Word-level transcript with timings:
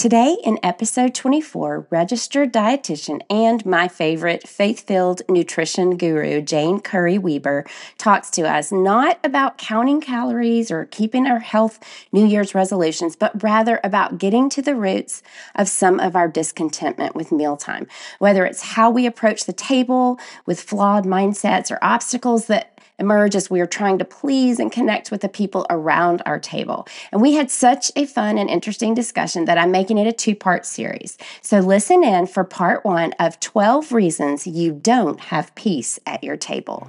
Today, 0.00 0.38
in 0.44 0.58
episode 0.62 1.14
24, 1.14 1.88
registered 1.90 2.54
dietitian 2.54 3.20
and 3.28 3.66
my 3.66 3.86
favorite 3.86 4.48
faith 4.48 4.86
filled 4.86 5.20
nutrition 5.28 5.98
guru, 5.98 6.40
Jane 6.40 6.80
Curry 6.80 7.18
Weber, 7.18 7.66
talks 7.98 8.30
to 8.30 8.48
us 8.48 8.72
not 8.72 9.18
about 9.22 9.58
counting 9.58 10.00
calories 10.00 10.70
or 10.70 10.86
keeping 10.86 11.26
our 11.26 11.40
health 11.40 11.78
New 12.12 12.24
Year's 12.24 12.54
resolutions, 12.54 13.14
but 13.14 13.42
rather 13.42 13.78
about 13.84 14.16
getting 14.16 14.48
to 14.48 14.62
the 14.62 14.74
roots 14.74 15.22
of 15.54 15.68
some 15.68 16.00
of 16.00 16.16
our 16.16 16.28
discontentment 16.28 17.14
with 17.14 17.30
mealtime, 17.30 17.86
whether 18.18 18.46
it's 18.46 18.72
how 18.72 18.90
we 18.90 19.04
approach 19.04 19.44
the 19.44 19.52
table 19.52 20.18
with 20.46 20.62
flawed 20.62 21.04
mindsets 21.04 21.70
or 21.70 21.78
obstacles 21.82 22.46
that 22.46 22.69
emerge 23.00 23.34
as 23.34 23.50
we 23.50 23.60
are 23.60 23.66
trying 23.66 23.98
to 23.98 24.04
please 24.04 24.60
and 24.60 24.70
connect 24.70 25.10
with 25.10 25.22
the 25.22 25.28
people 25.28 25.66
around 25.70 26.22
our 26.26 26.38
table. 26.38 26.86
And 27.10 27.20
we 27.20 27.34
had 27.34 27.50
such 27.50 27.90
a 27.96 28.04
fun 28.04 28.38
and 28.38 28.50
interesting 28.50 28.94
discussion 28.94 29.46
that 29.46 29.58
I'm 29.58 29.72
making 29.72 29.98
it 29.98 30.06
a 30.06 30.12
two 30.12 30.36
part 30.36 30.66
series. 30.66 31.16
So 31.40 31.58
listen 31.60 32.04
in 32.04 32.26
for 32.26 32.44
part 32.44 32.84
one 32.84 33.14
of 33.18 33.40
12 33.40 33.90
reasons 33.92 34.46
you 34.46 34.72
don't 34.72 35.18
have 35.18 35.54
peace 35.54 35.98
at 36.06 36.22
your 36.22 36.36
table. 36.36 36.86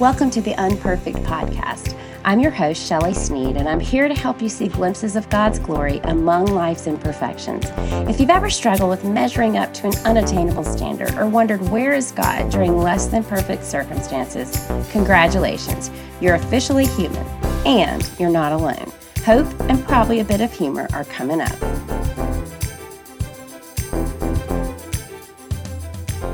Welcome 0.00 0.30
to 0.30 0.40
the 0.40 0.54
Unperfect 0.54 1.22
Podcast. 1.26 1.94
I'm 2.22 2.38
your 2.38 2.50
host, 2.50 2.86
Shelley 2.86 3.14
Sneed, 3.14 3.56
and 3.56 3.66
I'm 3.66 3.80
here 3.80 4.06
to 4.06 4.14
help 4.14 4.42
you 4.42 4.50
see 4.50 4.68
glimpses 4.68 5.16
of 5.16 5.28
God's 5.30 5.58
glory 5.58 6.00
among 6.04 6.46
life's 6.46 6.86
imperfections. 6.86 7.64
If 8.10 8.20
you've 8.20 8.28
ever 8.28 8.50
struggled 8.50 8.90
with 8.90 9.04
measuring 9.04 9.56
up 9.56 9.72
to 9.74 9.86
an 9.86 9.94
unattainable 10.04 10.64
standard 10.64 11.14
or 11.14 11.26
wondered 11.26 11.62
where 11.70 11.94
is 11.94 12.12
God 12.12 12.50
during 12.50 12.76
less 12.76 13.06
than 13.06 13.24
perfect 13.24 13.64
circumstances, 13.64 14.66
congratulations. 14.90 15.90
You're 16.20 16.34
officially 16.34 16.86
human, 16.88 17.26
and 17.64 18.08
you're 18.18 18.28
not 18.28 18.52
alone. 18.52 18.92
Hope 19.24 19.48
and 19.62 19.82
probably 19.86 20.20
a 20.20 20.24
bit 20.24 20.42
of 20.42 20.52
humor 20.52 20.88
are 20.92 21.04
coming 21.04 21.40
up. 21.40 21.56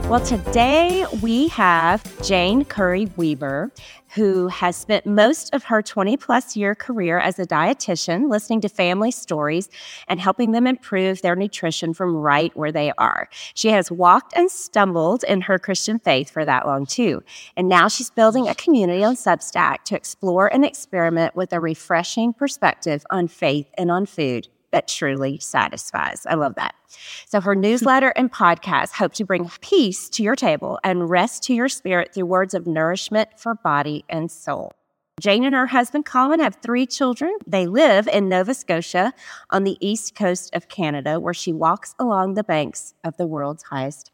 Well, 0.08 0.20
today 0.20 1.04
we 1.20 1.48
have 1.48 2.22
Jane 2.22 2.64
Curry 2.64 3.10
Weber, 3.16 3.72
who 4.14 4.46
has 4.46 4.76
spent 4.76 5.04
most 5.04 5.52
of 5.52 5.64
her 5.64 5.82
20 5.82 6.16
plus 6.16 6.56
year 6.56 6.76
career 6.76 7.18
as 7.18 7.40
a 7.40 7.44
dietitian 7.44 8.30
listening 8.30 8.60
to 8.60 8.68
family 8.68 9.10
stories 9.10 9.68
and 10.06 10.20
helping 10.20 10.52
them 10.52 10.64
improve 10.64 11.22
their 11.22 11.34
nutrition 11.34 11.92
from 11.92 12.14
right 12.14 12.56
where 12.56 12.70
they 12.70 12.92
are. 12.96 13.28
She 13.54 13.70
has 13.70 13.90
walked 13.90 14.32
and 14.36 14.48
stumbled 14.48 15.24
in 15.24 15.40
her 15.40 15.58
Christian 15.58 15.98
faith 15.98 16.30
for 16.30 16.44
that 16.44 16.66
long 16.66 16.86
too. 16.86 17.24
And 17.56 17.68
now 17.68 17.88
she's 17.88 18.10
building 18.10 18.46
a 18.46 18.54
community 18.54 19.02
on 19.02 19.16
Substack 19.16 19.82
to 19.86 19.96
explore 19.96 20.46
and 20.46 20.64
experiment 20.64 21.34
with 21.34 21.52
a 21.52 21.58
refreshing 21.58 22.32
perspective 22.32 23.04
on 23.10 23.26
faith 23.26 23.66
and 23.76 23.90
on 23.90 24.06
food 24.06 24.46
that 24.72 24.88
truly 24.88 25.38
satisfies. 25.38 26.26
I 26.26 26.34
love 26.34 26.54
that. 26.56 26.74
So, 27.26 27.40
her 27.40 27.54
newsletter 27.66 28.10
and 28.10 28.32
podcast 28.32 28.92
hope 28.92 29.14
to 29.14 29.24
bring 29.24 29.50
peace 29.60 30.08
to 30.10 30.22
your 30.22 30.36
table 30.36 30.78
and 30.84 31.08
rest 31.08 31.42
to 31.44 31.54
your 31.54 31.68
spirit 31.68 32.14
through 32.14 32.26
words 32.26 32.54
of 32.54 32.66
nourishment 32.66 33.28
for 33.36 33.54
body 33.54 34.04
and 34.08 34.30
soul. 34.30 34.72
Jane 35.18 35.44
and 35.44 35.54
her 35.54 35.66
husband 35.66 36.04
Colin 36.04 36.40
have 36.40 36.56
three 36.56 36.84
children. 36.84 37.34
They 37.46 37.66
live 37.66 38.06
in 38.06 38.28
Nova 38.28 38.52
Scotia 38.52 39.14
on 39.48 39.64
the 39.64 39.78
east 39.80 40.14
coast 40.14 40.54
of 40.54 40.68
Canada, 40.68 41.18
where 41.18 41.32
she 41.32 41.54
walks 41.54 41.94
along 41.98 42.34
the 42.34 42.44
banks 42.44 42.92
of 43.02 43.16
the 43.16 43.26
world's 43.26 43.62
highest 43.62 44.10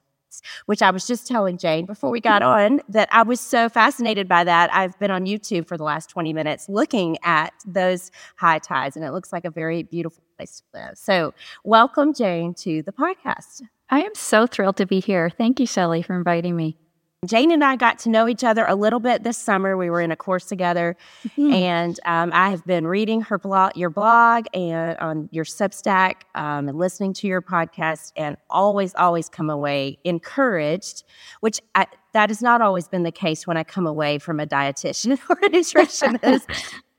which 0.66 0.82
I 0.82 0.90
was 0.90 1.06
just 1.06 1.26
telling 1.26 1.58
Jane 1.58 1.86
before 1.86 2.10
we 2.10 2.20
got 2.20 2.42
on 2.42 2.80
that 2.88 3.08
I 3.12 3.22
was 3.22 3.40
so 3.40 3.68
fascinated 3.68 4.28
by 4.28 4.44
that. 4.44 4.72
I've 4.72 4.98
been 4.98 5.10
on 5.10 5.26
YouTube 5.26 5.66
for 5.66 5.76
the 5.76 5.84
last 5.84 6.08
20 6.10 6.32
minutes 6.32 6.68
looking 6.68 7.18
at 7.22 7.52
those 7.66 8.10
high 8.36 8.58
tides, 8.58 8.96
and 8.96 9.04
it 9.04 9.12
looks 9.12 9.32
like 9.32 9.44
a 9.44 9.50
very 9.50 9.82
beautiful 9.82 10.22
place 10.42 10.62
to 10.72 10.78
live. 10.78 10.98
So, 10.98 11.34
welcome, 11.62 12.12
Jane, 12.12 12.54
to 12.54 12.82
the 12.82 12.92
podcast. 12.92 13.62
I 13.90 14.00
am 14.00 14.14
so 14.14 14.46
thrilled 14.46 14.76
to 14.78 14.86
be 14.86 15.00
here. 15.00 15.30
Thank 15.30 15.60
you, 15.60 15.66
Shelley, 15.66 16.02
for 16.02 16.16
inviting 16.16 16.56
me. 16.56 16.76
Jane 17.24 17.52
and 17.52 17.62
I 17.62 17.76
got 17.76 18.00
to 18.00 18.08
know 18.08 18.26
each 18.26 18.42
other 18.42 18.64
a 18.66 18.74
little 18.74 18.98
bit 18.98 19.22
this 19.22 19.38
summer. 19.38 19.76
We 19.76 19.90
were 19.90 20.00
in 20.00 20.10
a 20.10 20.16
course 20.16 20.46
together, 20.46 20.96
mm-hmm. 21.28 21.52
and 21.52 22.00
um, 22.04 22.32
I 22.34 22.50
have 22.50 22.64
been 22.64 22.84
reading 22.84 23.20
her 23.20 23.38
blog, 23.38 23.76
your 23.76 23.90
blog, 23.90 24.46
and 24.52 24.98
on 24.98 25.28
your 25.30 25.44
Substack, 25.44 26.22
um, 26.34 26.68
and 26.68 26.76
listening 26.76 27.12
to 27.14 27.28
your 27.28 27.40
podcast, 27.40 28.10
and 28.16 28.36
always, 28.50 28.92
always 28.96 29.28
come 29.28 29.50
away 29.50 29.98
encouraged. 30.02 31.04
Which 31.38 31.60
I, 31.76 31.86
that 32.12 32.30
has 32.30 32.42
not 32.42 32.60
always 32.60 32.88
been 32.88 33.04
the 33.04 33.12
case 33.12 33.46
when 33.46 33.56
I 33.56 33.62
come 33.62 33.86
away 33.86 34.18
from 34.18 34.40
a 34.40 34.46
dietitian 34.46 35.12
or 35.30 35.38
a 35.44 35.48
nutritionist. 35.48 36.46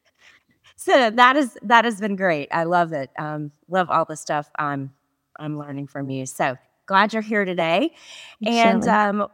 so 0.84 1.10
that 1.12 1.38
is 1.38 1.58
that 1.62 1.86
has 1.86 2.02
been 2.02 2.18
great. 2.18 2.50
I 2.52 2.66
love 2.66 2.92
it. 2.92 3.10
Um, 3.18 3.52
love 3.70 3.90
all 3.90 4.04
the 4.04 4.18
stuff 4.18 4.50
I'm 4.60 4.94
I'm 5.40 5.58
learning 5.58 5.88
from 5.88 6.10
you. 6.10 6.26
So 6.26 6.58
glad 6.88 7.14
you're 7.14 7.22
here 7.22 7.46
today, 7.46 7.94
and 8.46 8.86
um, 8.90 9.28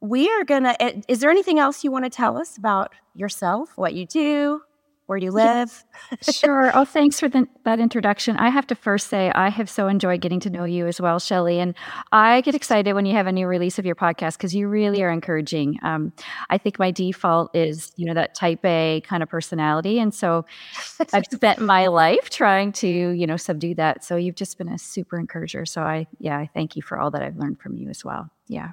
we 0.00 0.30
are 0.30 0.44
gonna. 0.44 0.76
Eh, 0.78 1.00
is 1.08 1.18
there 1.18 1.30
anything 1.30 1.58
else 1.58 1.82
you 1.82 1.90
want 1.90 2.04
to 2.04 2.10
tell 2.10 2.38
us 2.38 2.56
about 2.56 2.92
yourself? 3.12 3.76
What 3.76 3.94
you 3.94 4.06
do? 4.06 4.60
Where 5.06 5.18
do 5.18 5.26
you 5.26 5.32
live? 5.32 5.84
sure. 6.22 6.70
Oh, 6.74 6.86
thanks 6.86 7.20
for 7.20 7.28
the, 7.28 7.46
that 7.64 7.78
introduction. 7.78 8.38
I 8.38 8.48
have 8.48 8.66
to 8.68 8.74
first 8.74 9.08
say 9.08 9.30
I 9.34 9.50
have 9.50 9.68
so 9.68 9.86
enjoyed 9.86 10.22
getting 10.22 10.40
to 10.40 10.50
know 10.50 10.64
you 10.64 10.86
as 10.86 10.98
well, 10.98 11.18
Shelley, 11.18 11.60
and 11.60 11.74
I 12.10 12.40
get 12.40 12.54
excited 12.54 12.94
when 12.94 13.04
you 13.04 13.12
have 13.14 13.26
a 13.26 13.32
new 13.32 13.46
release 13.46 13.78
of 13.78 13.84
your 13.84 13.96
podcast 13.96 14.38
because 14.38 14.54
you 14.54 14.66
really 14.66 15.02
are 15.02 15.10
encouraging. 15.10 15.78
Um, 15.82 16.12
I 16.48 16.56
think 16.56 16.78
my 16.78 16.90
default 16.90 17.54
is 17.54 17.92
you 17.96 18.06
know 18.06 18.14
that 18.14 18.34
Type 18.34 18.64
A 18.64 19.02
kind 19.04 19.22
of 19.22 19.28
personality, 19.28 19.98
and 19.98 20.14
so 20.14 20.46
I've 21.12 21.26
spent 21.26 21.60
my 21.60 21.88
life 21.88 22.30
trying 22.30 22.72
to 22.72 22.88
you 22.88 23.26
know 23.26 23.36
subdue 23.36 23.74
that. 23.74 24.04
So 24.04 24.16
you've 24.16 24.36
just 24.36 24.56
been 24.56 24.68
a 24.68 24.78
super 24.78 25.18
encourager. 25.18 25.66
So 25.66 25.82
I 25.82 26.06
yeah 26.18 26.38
I 26.38 26.48
thank 26.54 26.76
you 26.76 26.82
for 26.82 26.98
all 26.98 27.10
that 27.10 27.22
I've 27.22 27.36
learned 27.36 27.60
from 27.60 27.76
you 27.76 27.90
as 27.90 28.04
well. 28.04 28.30
Yeah. 28.46 28.70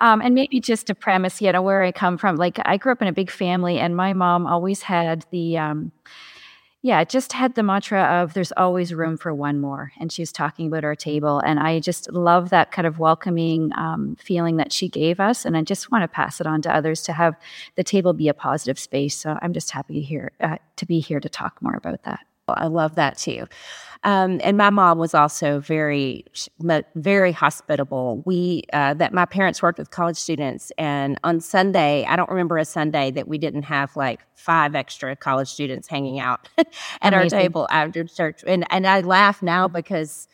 Um, 0.00 0.20
and 0.20 0.34
maybe 0.34 0.60
just 0.60 0.90
a 0.90 0.94
premise, 0.94 1.40
you 1.40 1.50
know, 1.52 1.62
where 1.62 1.82
I 1.82 1.92
come 1.92 2.18
from. 2.18 2.36
Like 2.36 2.58
I 2.64 2.76
grew 2.76 2.92
up 2.92 3.02
in 3.02 3.08
a 3.08 3.12
big 3.12 3.30
family, 3.30 3.78
and 3.78 3.96
my 3.96 4.12
mom 4.12 4.46
always 4.46 4.82
had 4.82 5.24
the, 5.30 5.58
um, 5.58 5.92
yeah, 6.82 7.02
just 7.04 7.32
had 7.32 7.54
the 7.56 7.62
mantra 7.64 8.02
of 8.04 8.34
"there's 8.34 8.52
always 8.52 8.94
room 8.94 9.16
for 9.16 9.34
one 9.34 9.58
more." 9.60 9.92
And 10.00 10.12
she 10.12 10.22
was 10.22 10.30
talking 10.32 10.68
about 10.68 10.84
our 10.84 10.94
table, 10.94 11.40
and 11.40 11.58
I 11.58 11.80
just 11.80 12.12
love 12.12 12.50
that 12.50 12.70
kind 12.70 12.86
of 12.86 12.98
welcoming 13.00 13.72
um, 13.76 14.16
feeling 14.20 14.58
that 14.58 14.72
she 14.72 14.88
gave 14.88 15.18
us, 15.18 15.44
and 15.44 15.56
I 15.56 15.62
just 15.62 15.90
want 15.90 16.04
to 16.04 16.08
pass 16.08 16.40
it 16.40 16.46
on 16.46 16.62
to 16.62 16.74
others 16.74 17.02
to 17.02 17.12
have 17.12 17.34
the 17.76 17.84
table 17.84 18.12
be 18.12 18.28
a 18.28 18.34
positive 18.34 18.78
space. 18.78 19.16
So 19.16 19.38
I'm 19.42 19.52
just 19.52 19.70
happy 19.72 20.06
to 20.06 20.30
uh, 20.40 20.58
to 20.76 20.86
be 20.86 21.00
here 21.00 21.20
to 21.20 21.28
talk 21.28 21.60
more 21.60 21.74
about 21.74 22.04
that. 22.04 22.27
I 22.56 22.66
love 22.66 22.94
that 22.96 23.18
too. 23.18 23.46
Um, 24.04 24.40
and 24.44 24.56
my 24.56 24.70
mom 24.70 24.98
was 24.98 25.12
also 25.12 25.58
very, 25.58 26.24
very 26.94 27.32
hospitable. 27.32 28.22
We 28.24 28.62
uh, 28.72 28.94
that 28.94 29.12
my 29.12 29.24
parents 29.24 29.60
worked 29.60 29.78
with 29.78 29.90
college 29.90 30.16
students, 30.16 30.70
and 30.78 31.18
on 31.24 31.40
Sunday, 31.40 32.04
I 32.08 32.14
don't 32.14 32.30
remember 32.30 32.58
a 32.58 32.64
Sunday 32.64 33.10
that 33.12 33.26
we 33.26 33.38
didn't 33.38 33.64
have 33.64 33.96
like 33.96 34.20
five 34.36 34.76
extra 34.76 35.16
college 35.16 35.48
students 35.48 35.88
hanging 35.88 36.20
out 36.20 36.48
at 36.58 36.66
Amazing. 37.02 37.14
our 37.14 37.42
table 37.42 37.66
after 37.70 38.04
church. 38.04 38.44
And 38.46 38.64
and 38.70 38.86
I 38.86 39.00
laugh 39.00 39.42
now 39.42 39.66
because 39.66 40.28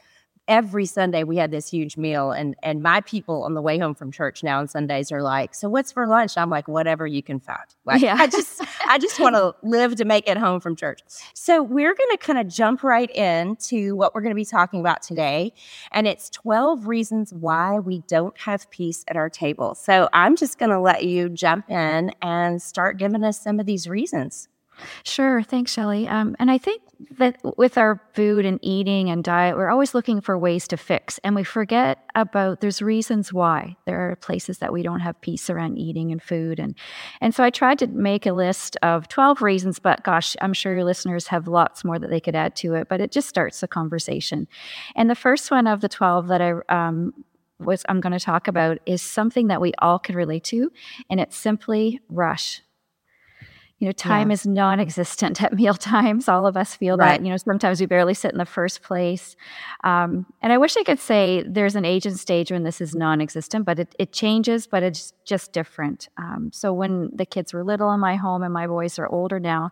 every 0.48 0.84
Sunday 0.84 1.24
we 1.24 1.36
had 1.36 1.50
this 1.50 1.70
huge 1.70 1.96
meal 1.96 2.30
and 2.30 2.54
and 2.62 2.82
my 2.82 3.00
people 3.00 3.44
on 3.44 3.54
the 3.54 3.62
way 3.62 3.78
home 3.78 3.94
from 3.94 4.12
church 4.12 4.42
now 4.42 4.58
on 4.58 4.68
Sundays 4.68 5.10
are 5.10 5.22
like, 5.22 5.54
"So 5.54 5.68
what's 5.68 5.92
for 5.92 6.06
lunch?" 6.06 6.36
I'm 6.36 6.50
like, 6.50 6.68
"Whatever 6.68 7.06
you 7.06 7.22
can 7.22 7.40
find." 7.40 7.58
Like, 7.84 8.02
yeah. 8.02 8.16
I 8.18 8.26
just 8.26 8.62
I 8.86 8.98
just 8.98 9.20
want 9.20 9.36
to 9.36 9.54
live 9.62 9.96
to 9.96 10.04
make 10.04 10.28
it 10.28 10.36
home 10.36 10.60
from 10.60 10.76
church. 10.76 11.00
So 11.34 11.62
we're 11.62 11.94
going 11.94 12.10
to 12.10 12.18
kind 12.18 12.38
of 12.38 12.48
jump 12.48 12.82
right 12.82 13.10
into 13.10 13.96
what 13.96 14.14
we're 14.14 14.22
going 14.22 14.32
to 14.32 14.36
be 14.36 14.44
talking 14.44 14.80
about 14.80 15.02
today, 15.02 15.52
and 15.92 16.06
it's 16.06 16.30
12 16.30 16.86
reasons 16.86 17.32
why 17.32 17.78
we 17.78 18.00
don't 18.08 18.36
have 18.38 18.70
peace 18.70 19.04
at 19.08 19.16
our 19.16 19.30
table. 19.30 19.74
So 19.74 20.08
I'm 20.12 20.36
just 20.36 20.58
going 20.58 20.70
to 20.70 20.80
let 20.80 21.04
you 21.04 21.28
jump 21.28 21.70
in 21.70 22.12
and 22.22 22.60
start 22.60 22.98
giving 22.98 23.24
us 23.24 23.40
some 23.40 23.60
of 23.60 23.66
these 23.66 23.88
reasons. 23.88 24.48
Sure. 25.04 25.42
Thanks, 25.42 25.72
Shelley. 25.72 26.08
Um, 26.08 26.34
and 26.38 26.50
I 26.50 26.58
think 26.58 26.82
that 27.18 27.38
with 27.56 27.76
our 27.76 28.00
food 28.12 28.44
and 28.44 28.58
eating 28.62 29.10
and 29.10 29.22
diet, 29.22 29.56
we're 29.56 29.70
always 29.70 29.94
looking 29.94 30.20
for 30.20 30.38
ways 30.38 30.68
to 30.68 30.76
fix. 30.76 31.18
And 31.24 31.34
we 31.34 31.44
forget 31.44 31.98
about 32.14 32.60
there's 32.60 32.82
reasons 32.82 33.32
why. 33.32 33.76
There 33.86 34.10
are 34.10 34.16
places 34.16 34.58
that 34.58 34.72
we 34.72 34.82
don't 34.82 35.00
have 35.00 35.20
peace 35.20 35.50
around 35.50 35.78
eating 35.78 36.12
and 36.12 36.22
food. 36.22 36.58
And, 36.58 36.74
and 37.20 37.34
so 37.34 37.44
I 37.44 37.50
tried 37.50 37.78
to 37.80 37.86
make 37.86 38.26
a 38.26 38.32
list 38.32 38.76
of 38.82 39.08
12 39.08 39.42
reasons, 39.42 39.78
but 39.78 40.04
gosh, 40.04 40.36
I'm 40.40 40.52
sure 40.52 40.74
your 40.74 40.84
listeners 40.84 41.28
have 41.28 41.48
lots 41.48 41.84
more 41.84 41.98
that 41.98 42.10
they 42.10 42.20
could 42.20 42.34
add 42.36 42.56
to 42.56 42.74
it. 42.74 42.88
But 42.88 43.00
it 43.00 43.12
just 43.12 43.28
starts 43.28 43.60
the 43.60 43.68
conversation. 43.68 44.48
And 44.96 45.10
the 45.10 45.14
first 45.14 45.50
one 45.50 45.66
of 45.66 45.80
the 45.80 45.88
12 45.88 46.28
that 46.28 46.40
I 46.40 46.52
um, 46.68 47.12
was 47.58 47.84
I'm 47.88 48.00
going 48.00 48.12
to 48.12 48.20
talk 48.20 48.48
about 48.48 48.78
is 48.86 49.02
something 49.02 49.48
that 49.48 49.60
we 49.60 49.72
all 49.78 49.98
can 49.98 50.16
relate 50.16 50.44
to, 50.44 50.70
and 51.08 51.20
it's 51.20 51.36
simply 51.36 52.00
rush 52.08 52.62
You 53.84 53.88
know, 53.88 53.92
time 53.92 54.30
yeah. 54.30 54.34
is 54.34 54.46
non 54.46 54.80
existent 54.80 55.42
at 55.42 55.52
meal 55.60 55.74
times. 55.74 56.26
All 56.26 56.46
of 56.46 56.56
us 56.56 56.74
feel 56.74 56.96
right. 56.96 57.18
that. 57.18 57.22
You 57.22 57.30
know, 57.30 57.36
sometimes 57.36 57.80
we 57.80 57.86
barely 57.86 58.14
sit 58.14 58.32
in 58.32 58.38
the 58.38 58.46
first 58.46 58.82
place. 58.82 59.36
Um, 59.84 60.24
and 60.40 60.54
I 60.54 60.56
wish 60.56 60.78
I 60.78 60.84
could 60.84 60.98
say 60.98 61.44
there's 61.46 61.76
an 61.76 61.84
age 61.84 62.06
and 62.06 62.18
stage 62.18 62.50
when 62.50 62.62
this 62.62 62.80
is 62.80 62.94
non 62.94 63.20
existent, 63.20 63.66
but 63.66 63.78
it, 63.78 63.94
it, 63.98 64.10
changes, 64.10 64.66
but 64.66 64.82
it's 64.82 65.12
just 65.26 65.52
different. 65.52 66.08
Um, 66.16 66.48
so 66.50 66.72
when 66.72 67.10
the 67.14 67.26
kids 67.26 67.52
were 67.52 67.62
little 67.62 67.92
in 67.92 68.00
my 68.00 68.16
home 68.16 68.42
and 68.42 68.54
my 68.54 68.66
boys 68.66 68.98
are 68.98 69.06
older 69.06 69.38
now, 69.38 69.70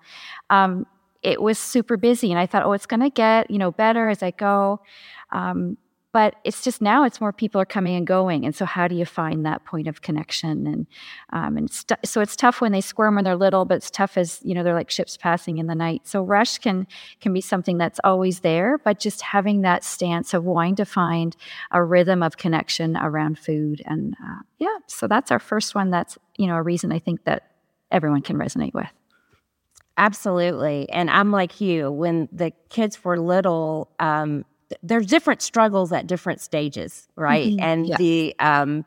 um, 0.51 0.85
it 1.23 1.41
was 1.41 1.59
super 1.59 1.97
busy. 1.97 2.31
And 2.31 2.39
I 2.39 2.45
thought, 2.45 2.65
oh, 2.65 2.73
it's 2.73 2.85
going 2.85 3.01
to 3.01 3.09
get, 3.09 3.51
you 3.51 3.57
know, 3.57 3.71
better 3.71 4.11
as 4.11 4.23
I 4.23 4.33
go. 4.33 4.83
Um, 5.31 5.79
but 6.13 6.37
it's 6.45 6.63
just 6.63 6.81
now 6.81 7.05
it's 7.05 7.21
more 7.21 7.33
people 7.33 7.61
are 7.61 7.67
coming 7.67 7.97
and 7.97 8.07
going 8.07 8.45
and 8.45 8.55
so 8.55 8.65
how 8.65 8.87
do 8.87 8.95
you 8.95 9.05
find 9.05 9.45
that 9.45 9.65
point 9.65 9.89
of 9.89 10.03
connection 10.03 10.67
and 10.67 10.87
um, 11.31 11.57
and 11.57 11.71
st- 11.71 11.99
so 12.05 12.21
it's 12.21 12.37
tough 12.37 12.61
when 12.61 12.73
they 12.73 12.81
squirm 12.81 13.15
when 13.15 13.25
they're 13.25 13.37
little 13.37 13.65
but 13.65 13.77
it's 13.77 13.91
tough 13.91 14.17
as 14.17 14.41
you 14.43 14.55
know 14.55 14.63
they're 14.63 14.75
like 14.75 14.91
ships 14.91 15.17
passing 15.17 15.59
in 15.59 15.67
the 15.67 15.75
night 15.75 16.03
so 16.05 16.23
rush 16.23 16.59
can 16.59 16.87
can 17.21 17.33
be 17.33 17.41
something 17.41 17.79
that's 17.79 18.01
always 18.05 18.41
there 18.41 18.79
but 18.79 19.01
just 19.01 19.23
having 19.23 19.63
that 19.63 19.83
stance 19.83 20.35
of 20.35 20.45
wanting 20.45 20.77
to 20.77 20.85
find 20.85 21.37
a 21.71 21.83
rhythm 21.83 22.23
of 22.23 22.37
connection 22.37 22.97
around 22.97 23.39
food 23.39 23.83
and 23.87 24.15
uh, 24.23 24.41
yeah 24.59 24.77
so 24.87 25.09
that's 25.09 25.31
our 25.31 25.41
first 25.41 25.75
one 25.75 25.91
that's 25.91 26.19
you 26.37 26.47
know 26.47 26.57
a 26.57 26.63
reason 26.63 26.93
i 26.93 26.99
think 26.99 27.25
that 27.25 27.51
everyone 27.91 28.23
can 28.23 28.37
resonate 28.37 28.75
with 28.75 28.89
Absolutely. 29.99 30.89
And 30.89 31.11
I'm 31.11 31.31
like 31.33 31.61
you, 31.61 31.91
when 31.91 32.27
the 32.33 32.53
kids 32.71 33.05
were 33.05 33.19
little, 33.19 33.91
um, 33.99 34.45
there's 34.83 35.07
different 35.07 35.43
struggles 35.43 35.93
at 35.93 36.07
different 36.07 36.41
stages, 36.41 37.09
right? 37.17 37.53
Mm-hmm. 37.53 37.61
And 37.61 37.87
yeah. 37.87 37.97
the 37.97 38.35
um, 38.39 38.85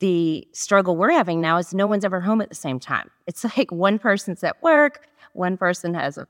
the 0.00 0.46
struggle 0.52 0.96
we're 0.96 1.10
having 1.10 1.40
now 1.40 1.58
is 1.58 1.74
no 1.74 1.86
one's 1.86 2.04
ever 2.04 2.20
home 2.20 2.40
at 2.40 2.48
the 2.48 2.54
same 2.54 2.80
time. 2.80 3.10
It's 3.26 3.44
like 3.56 3.70
one 3.70 3.98
person's 3.98 4.42
at 4.42 4.62
work, 4.62 5.06
one 5.32 5.56
person 5.56 5.94
has 5.94 6.18
a 6.18 6.26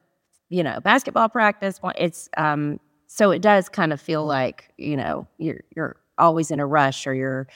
you 0.48 0.62
know 0.62 0.80
basketball 0.80 1.28
practice. 1.28 1.80
It's 1.96 2.28
um, 2.36 2.80
so 3.06 3.30
it 3.30 3.42
does 3.42 3.68
kind 3.68 3.92
of 3.92 4.00
feel 4.00 4.24
like 4.24 4.70
you 4.76 4.96
know 4.96 5.26
you're 5.38 5.62
you're 5.74 5.96
always 6.18 6.50
in 6.50 6.60
a 6.60 6.66
rush 6.66 7.06
or 7.06 7.14
you're 7.14 7.46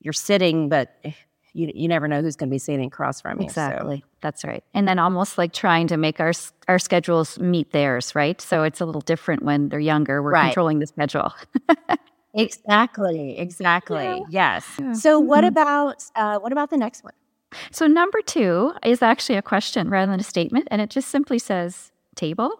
you're 0.00 0.12
sitting, 0.12 0.68
but 0.68 0.94
you 1.56 1.72
you 1.74 1.88
never 1.88 2.06
know 2.06 2.20
who's 2.22 2.36
going 2.36 2.48
to 2.48 2.54
be 2.54 2.58
sitting 2.58 2.86
across 2.86 3.20
from 3.20 3.40
you. 3.40 3.44
Exactly. 3.44 3.98
So. 3.98 4.06
That's 4.20 4.44
right. 4.44 4.62
And 4.74 4.86
then 4.86 4.98
almost 4.98 5.38
like 5.38 5.52
trying 5.52 5.86
to 5.88 5.96
make 5.96 6.20
our 6.20 6.32
our 6.68 6.78
schedules 6.78 7.38
meet 7.38 7.72
theirs, 7.72 8.14
right? 8.14 8.40
So 8.40 8.62
it's 8.62 8.80
a 8.80 8.86
little 8.86 9.00
different 9.00 9.42
when 9.42 9.68
they're 9.68 9.80
younger. 9.80 10.22
We're 10.22 10.32
right. 10.32 10.46
controlling 10.46 10.78
the 10.80 10.86
schedule. 10.86 11.32
exactly. 12.34 13.38
Exactly. 13.38 14.04
Yeah. 14.04 14.20
Yes. 14.28 14.66
Yeah. 14.78 14.92
So 14.92 15.18
what 15.18 15.44
mm-hmm. 15.44 15.48
about 15.48 16.04
uh, 16.14 16.38
what 16.38 16.52
about 16.52 16.70
the 16.70 16.76
next 16.76 17.02
one? 17.02 17.14
So 17.70 17.86
number 17.86 18.20
two 18.20 18.72
is 18.84 19.02
actually 19.02 19.36
a 19.36 19.42
question 19.42 19.88
rather 19.88 20.10
than 20.10 20.20
a 20.20 20.24
statement, 20.24 20.68
and 20.70 20.82
it 20.82 20.90
just 20.90 21.08
simply 21.08 21.38
says 21.38 21.92
table. 22.14 22.50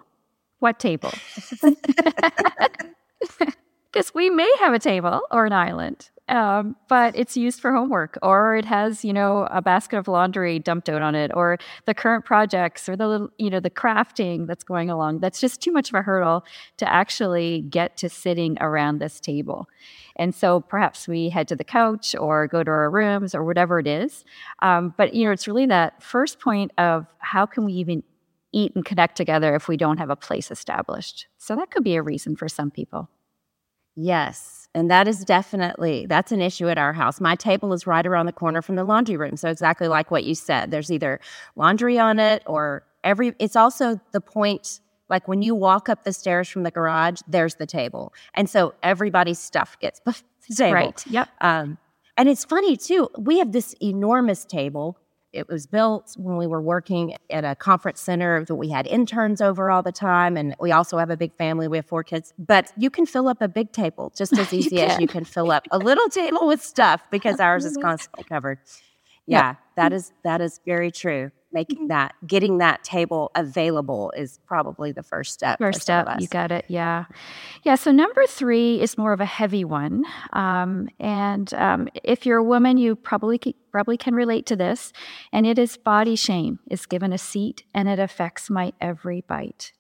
What 0.59 0.79
table? 0.79 1.13
Because 3.97 4.13
we 4.13 4.29
may 4.29 4.53
have 4.59 4.75
a 4.75 4.79
table 4.79 5.23
or 5.31 5.47
an 5.47 5.55
island, 5.55 6.11
um, 6.29 6.75
but 6.89 7.15
it's 7.17 7.37
used 7.37 7.61
for 7.61 7.73
homework, 7.73 8.19
or 8.23 8.57
it 8.57 8.65
has, 8.65 9.05
you 9.05 9.13
know, 9.13 9.47
a 9.51 9.63
basket 9.63 9.99
of 9.99 10.09
laundry 10.09 10.59
dumped 10.59 10.89
out 10.89 11.03
on 11.03 11.15
it, 11.15 11.31
or 11.35 11.59
the 11.85 11.95
current 11.95 12.25
projects, 12.25 12.89
or 12.89 12.97
the 12.97 13.07
little, 13.07 13.31
you 13.39 13.49
know, 13.49 13.61
the 13.61 13.71
crafting 13.71 14.47
that's 14.47 14.65
going 14.65 14.91
along. 14.91 15.21
That's 15.21 15.41
just 15.41 15.61
too 15.61 15.71
much 15.71 15.89
of 15.91 15.95
a 15.95 16.03
hurdle 16.03 16.45
to 16.79 16.93
actually 16.93 17.63
get 17.63 17.97
to 17.99 18.09
sitting 18.09 18.57
around 18.61 18.99
this 18.99 19.21
table. 19.21 19.69
And 20.17 20.35
so 20.35 20.61
perhaps 20.61 21.07
we 21.07 21.29
head 21.29 21.47
to 21.49 21.57
the 21.57 21.65
couch 21.65 22.17
or 22.19 22.49
go 22.49 22.65
to 22.65 22.71
our 22.71 22.91
rooms 22.91 23.35
or 23.35 23.45
whatever 23.45 23.79
it 23.79 23.87
is. 23.87 24.25
Um, 24.63 24.95
but, 24.97 25.15
you 25.15 25.27
know, 25.27 25.33
it's 25.33 25.47
really 25.47 25.67
that 25.67 26.03
first 26.03 26.41
point 26.41 26.73
of 26.79 27.07
how 27.19 27.47
can 27.47 27.65
we 27.65 27.75
even 27.75 28.03
eat 28.53 28.75
and 28.75 28.85
connect 28.85 29.17
together 29.17 29.55
if 29.55 29.69
we 29.69 29.77
don't 29.77 29.99
have 29.99 30.11
a 30.11 30.17
place 30.17 30.51
established? 30.51 31.27
So 31.37 31.55
that 31.57 31.71
could 31.71 31.85
be 31.85 31.97
a 31.97 32.03
reason 32.03 32.35
for 32.35 32.49
some 32.49 32.71
people. 32.71 33.11
Yes. 33.95 34.66
And 34.77 34.91
that 34.91 35.09
is 35.09 35.25
definitely 35.25 36.05
that's 36.05 36.33
an 36.33 36.43
issue 36.43 36.69
at 36.69 36.77
our 36.77 36.93
house. 36.93 37.19
My 37.19 37.35
table 37.35 37.73
is 37.73 37.87
right 37.87 38.07
around 38.07 38.27
the 38.27 38.33
corner 38.33 38.61
from 38.61 38.77
the 38.77 38.85
laundry 38.85 39.17
room. 39.17 39.39
So 39.39 39.49
exactly 39.49 39.89
like 39.89 40.11
what 40.11 40.25
you 40.25 40.35
said. 40.35 40.71
There's 40.71 40.93
either 40.93 41.19
laundry 41.57 41.99
on 41.99 42.19
it 42.19 42.43
or 42.45 42.85
every 43.03 43.35
it's 43.39 43.57
also 43.57 43.99
the 44.13 44.21
point 44.21 44.81
like 45.09 45.27
when 45.29 45.41
you 45.41 45.55
walk 45.55 45.89
up 45.89 46.05
the 46.05 46.13
stairs 46.13 46.47
from 46.47 46.63
the 46.63 46.71
garage, 46.71 47.21
there's 47.27 47.55
the 47.55 47.65
table. 47.65 48.13
And 48.35 48.51
so 48.51 48.75
everybody's 48.83 49.39
stuff 49.39 49.79
gets 49.81 50.01
the 50.05 50.15
table. 50.55 50.75
Right. 50.75 51.07
Yep. 51.07 51.29
Um, 51.41 51.79
and 52.19 52.29
it's 52.29 52.45
funny 52.45 52.77
too. 52.77 53.09
We 53.17 53.39
have 53.39 53.53
this 53.53 53.75
enormous 53.81 54.45
table 54.45 54.99
it 55.33 55.49
was 55.49 55.67
built 55.67 56.15
when 56.17 56.37
we 56.37 56.47
were 56.47 56.63
working 56.63 57.15
at 57.31 57.45
a 57.45 57.55
conference 57.55 58.01
center 58.01 58.45
that 58.45 58.55
we 58.55 58.71
had 58.71 58.87
interns 58.87 59.41
over 59.41 59.71
all 59.71 59.83
the 59.83 59.93
time. 59.93 60.37
And 60.37 60.55
we 60.61 60.73
also 60.73 60.99
have 60.99 61.11
a 61.11 61.17
big 61.17 61.35
family. 61.37 61.69
We 61.69 61.77
have 61.77 61.87
four 61.87 62.05
kids. 62.05 62.33
But 62.39 62.73
you 62.77 62.91
can 62.91 63.07
fill 63.07 63.29
up 63.29 63.43
a 63.43 63.49
big 63.49 63.73
table 63.73 64.13
just 64.17 64.33
as 64.39 64.53
easy 64.53 64.81
as 64.81 64.99
you 64.99 65.07
can 65.07 65.25
fill 65.25 65.51
up 65.51 65.67
a 65.71 65.79
little 65.79 66.09
table 66.09 66.47
with 66.47 66.63
stuff 66.63 67.03
because 67.11 67.41
ours 67.41 67.65
is 67.65 67.77
constantly 67.83 68.25
covered. 68.25 68.59
Yeah, 69.27 69.39
yeah, 69.39 69.55
that 69.77 69.93
is 69.93 70.13
that 70.23 70.41
is 70.41 70.61
very 70.65 70.93
true 70.93 71.33
making 71.53 71.79
mm-hmm. 71.79 71.89
that 71.89 72.15
getting 72.27 72.59
that 72.59 72.83
table 72.83 73.31
available 73.35 74.13
is 74.17 74.39
probably 74.47 74.93
the 74.93 75.03
first 75.03 75.33
step 75.33 75.59
first 75.59 75.81
step 75.81 76.07
you 76.19 76.27
got 76.29 76.51
it 76.51 76.65
yeah. 76.69 77.05
Yeah 77.65 77.75
so 77.77 77.93
number 77.93 78.27
three 78.27 78.81
is 78.81 78.99
more 78.99 79.13
of 79.13 79.21
a 79.21 79.27
heavy 79.27 79.65
one 79.65 80.05
um, 80.33 80.89
and 80.99 81.53
um, 81.55 81.89
if 82.03 82.27
you're 82.27 82.39
a 82.39 82.45
woman 82.45 82.77
you 82.79 82.97
probably 82.97 83.41
probably 83.71 83.97
can 83.97 84.15
relate 84.15 84.47
to 84.47 84.57
this 84.57 84.93
and 85.33 85.47
it 85.47 85.59
is 85.59 85.77
body 85.77 86.17
shame 86.17 86.59
is 86.71 86.87
given 86.87 87.13
a 87.13 87.19
seat 87.19 87.65
and 87.75 87.89
it 87.89 87.99
affects 87.99 88.49
my 88.51 88.73
every 88.81 89.23
bite. 89.23 89.73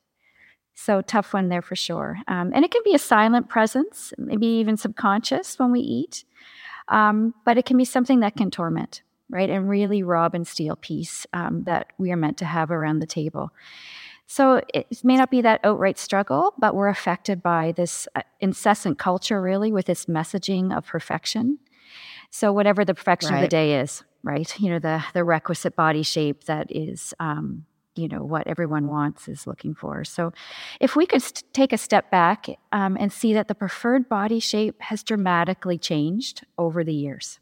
So 0.75 1.01
tough 1.01 1.33
one 1.33 1.49
there 1.49 1.63
for 1.63 1.77
sure 1.77 2.19
um, 2.29 2.53
and 2.55 2.65
it 2.65 2.71
can 2.71 2.83
be 2.85 2.95
a 2.95 2.99
silent 2.99 3.49
presence 3.49 4.13
maybe 4.19 4.47
even 4.47 4.77
subconscious 4.77 5.59
when 5.59 5.73
we 5.73 5.81
eat 5.81 6.25
um, 6.89 7.35
but 7.45 7.59
it 7.59 7.67
can 7.67 7.77
be 7.77 7.85
something 7.85 8.21
that 8.21 8.37
can 8.37 8.51
torment 8.51 9.03
right? 9.31 9.51
And 9.51 9.69
really 9.69 10.03
rob 10.03 10.35
and 10.35 10.47
steal 10.47 10.77
peace 10.77 11.27
um, 11.33 11.65
that 11.65 11.93
we 11.99 12.13
are 12.13 12.17
meant 12.17 12.39
to 12.39 12.45
have 12.45 12.71
around 12.71 13.01
the 13.01 13.07
table. 13.07 13.51
So 14.27 14.61
it 14.75 15.05
may 15.05 15.17
not 15.17 15.31
be 15.31 15.41
that 15.43 15.61
outright 15.63 15.99
struggle, 15.99 16.55
but 16.59 16.75
we're 16.75 16.89
affected 16.89 17.43
by 17.43 17.73
this 17.73 18.09
uh, 18.17 18.23
incessant 18.41 18.99
culture, 18.99 19.41
really, 19.41 19.71
with 19.71 19.87
this 19.87 20.07
messaging 20.07 20.77
of 20.77 20.85
perfection. 20.87 21.59
So 22.31 22.53
whatever 22.53 22.85
the 22.85 22.95
perfection 22.95 23.33
right. 23.33 23.39
of 23.39 23.43
the 23.43 23.49
day 23.49 23.81
is, 23.81 24.03
right? 24.25 24.53
You 24.61 24.71
know, 24.71 24.79
the 24.81 25.05
the 25.15 25.23
requisite 25.23 25.77
body 25.77 26.03
shape 26.03 26.45
that 26.45 26.67
is, 26.71 27.15
um, 27.21 27.67
you 27.95 28.09
know, 28.09 28.25
what 28.25 28.49
everyone 28.49 28.89
wants 28.89 29.29
is 29.29 29.47
looking 29.47 29.75
for. 29.75 30.05
So, 30.05 30.33
if 30.81 30.97
we 30.97 31.07
could 31.07 31.23
st- 31.23 31.45
take 31.53 31.73
a 31.73 31.79
step 31.79 32.11
back 32.11 32.49
um, 32.73 32.97
and 32.99 33.13
see 33.13 33.33
that 33.33 33.47
the 33.47 33.55
preferred 33.55 34.09
body 34.09 34.41
shape 34.41 34.83
has 34.83 35.05
dramatically 35.05 35.79
changed 35.79 36.45
over 36.59 36.83
the 36.83 36.95
years 36.95 37.39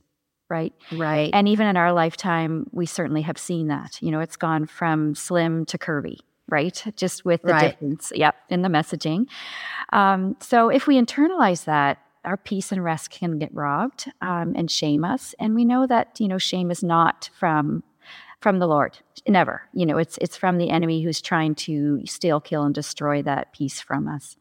right? 0.49 0.73
Right. 0.93 1.31
And 1.33 1.49
even 1.49 1.67
in 1.67 1.77
our 1.77 1.93
lifetime, 1.93 2.69
we 2.73 2.87
certainly 2.87 3.23
have 3.23 3.39
seen 3.39 3.69
that. 3.69 4.01
You 4.01 4.11
know, 4.11 4.21
it's 4.21 4.37
gone 4.37 4.67
from 4.67 5.15
slim 5.15 5.65
to 5.67 5.79
curvy, 5.79 6.19
right? 6.49 6.83
Just 6.97 7.25
with 7.25 7.43
the 7.43 7.53
right. 7.53 7.71
difference, 7.71 8.13
yep, 8.15 8.37
in 8.49 8.63
the 8.63 8.69
messaging. 8.69 9.27
Um, 9.93 10.37
so 10.41 10.69
if 10.69 10.87
we 10.87 11.01
internalize 11.01 11.65
that, 11.65 11.99
our 12.25 12.37
peace 12.37 12.73
and 12.73 12.83
rest 12.83 13.11
can 13.11 13.39
get 13.39 13.55
robbed 13.55 14.11
um, 14.23 14.55
and 14.57 14.71
shame 14.71 15.05
us. 15.05 15.35
And 15.39 15.55
we 15.55 15.65
know 15.65 15.87
that 15.87 16.19
you 16.19 16.29
know 16.29 16.39
shame 16.39 16.71
is 16.71 16.83
not 16.83 17.31
from 17.39 17.83
from 18.41 18.59
the 18.59 18.67
Lord, 18.67 18.99
never. 19.27 19.63
You 19.73 19.87
know, 19.87 19.99
it's 19.99 20.19
it's 20.19 20.37
from 20.37 20.59
the 20.59 20.71
enemy 20.71 21.03
who's 21.03 21.21
trying 21.21 21.55
to 21.57 22.05
steal, 22.07 22.41
kill, 22.41 22.65
and 22.65 22.75
destroy 22.75 23.23
that 23.23 23.53
peace 23.53 23.81
from 23.81 24.09
us. 24.09 24.37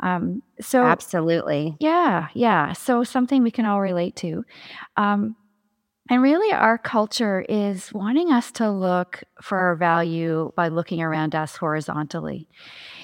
Um, 0.00 0.42
so 0.60 0.84
absolutely, 0.84 1.76
yeah, 1.80 2.28
yeah. 2.34 2.72
So 2.72 3.04
something 3.04 3.42
we 3.42 3.50
can 3.50 3.66
all 3.66 3.80
relate 3.80 4.16
to. 4.16 4.44
Um, 4.96 5.36
and 6.08 6.22
really, 6.22 6.52
our 6.52 6.78
culture 6.78 7.44
is 7.48 7.92
wanting 7.92 8.32
us 8.32 8.50
to 8.52 8.70
look 8.70 9.22
for 9.40 9.58
our 9.58 9.76
value 9.76 10.52
by 10.56 10.68
looking 10.68 11.02
around 11.02 11.34
us 11.34 11.56
horizontally. 11.56 12.48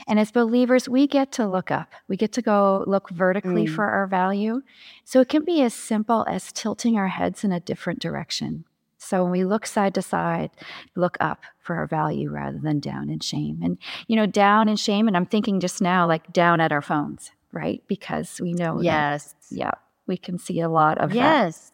And 0.06 0.18
as 0.18 0.30
believers, 0.30 0.88
we 0.88 1.06
get 1.06 1.32
to 1.32 1.46
look 1.46 1.70
up. 1.70 1.92
We 2.08 2.16
get 2.16 2.32
to 2.32 2.42
go 2.42 2.84
look 2.86 3.10
vertically 3.10 3.66
mm. 3.66 3.74
for 3.74 3.84
our 3.84 4.06
value. 4.06 4.62
So 5.04 5.20
it 5.20 5.28
can 5.28 5.44
be 5.44 5.62
as 5.62 5.74
simple 5.74 6.26
as 6.28 6.52
tilting 6.52 6.96
our 6.96 7.08
heads 7.08 7.44
in 7.44 7.52
a 7.52 7.60
different 7.60 8.00
direction. 8.00 8.64
So 8.98 9.22
when 9.22 9.32
we 9.32 9.44
look 9.44 9.66
side 9.66 9.94
to 9.94 10.02
side, 10.02 10.50
look 10.94 11.18
up 11.20 11.42
for 11.58 11.76
our 11.76 11.86
value 11.86 12.30
rather 12.30 12.58
than 12.58 12.80
down 12.80 13.10
in 13.10 13.20
shame. 13.20 13.60
And, 13.62 13.76
you 14.06 14.16
know, 14.16 14.26
down 14.26 14.68
in 14.68 14.76
shame, 14.76 15.08
and 15.08 15.16
I'm 15.16 15.26
thinking 15.26 15.60
just 15.60 15.82
now, 15.82 16.06
like 16.06 16.32
down 16.32 16.60
at 16.60 16.72
our 16.72 16.80
phones, 16.80 17.30
right? 17.52 17.82
Because 17.86 18.40
we 18.40 18.54
know 18.54 18.80
yes. 18.80 19.34
That, 19.50 19.56
yeah, 19.56 19.70
we 20.06 20.16
can 20.16 20.38
see 20.38 20.60
a 20.60 20.70
lot 20.70 20.98
of 20.98 21.14
yes. 21.14 21.58
That. 21.58 21.73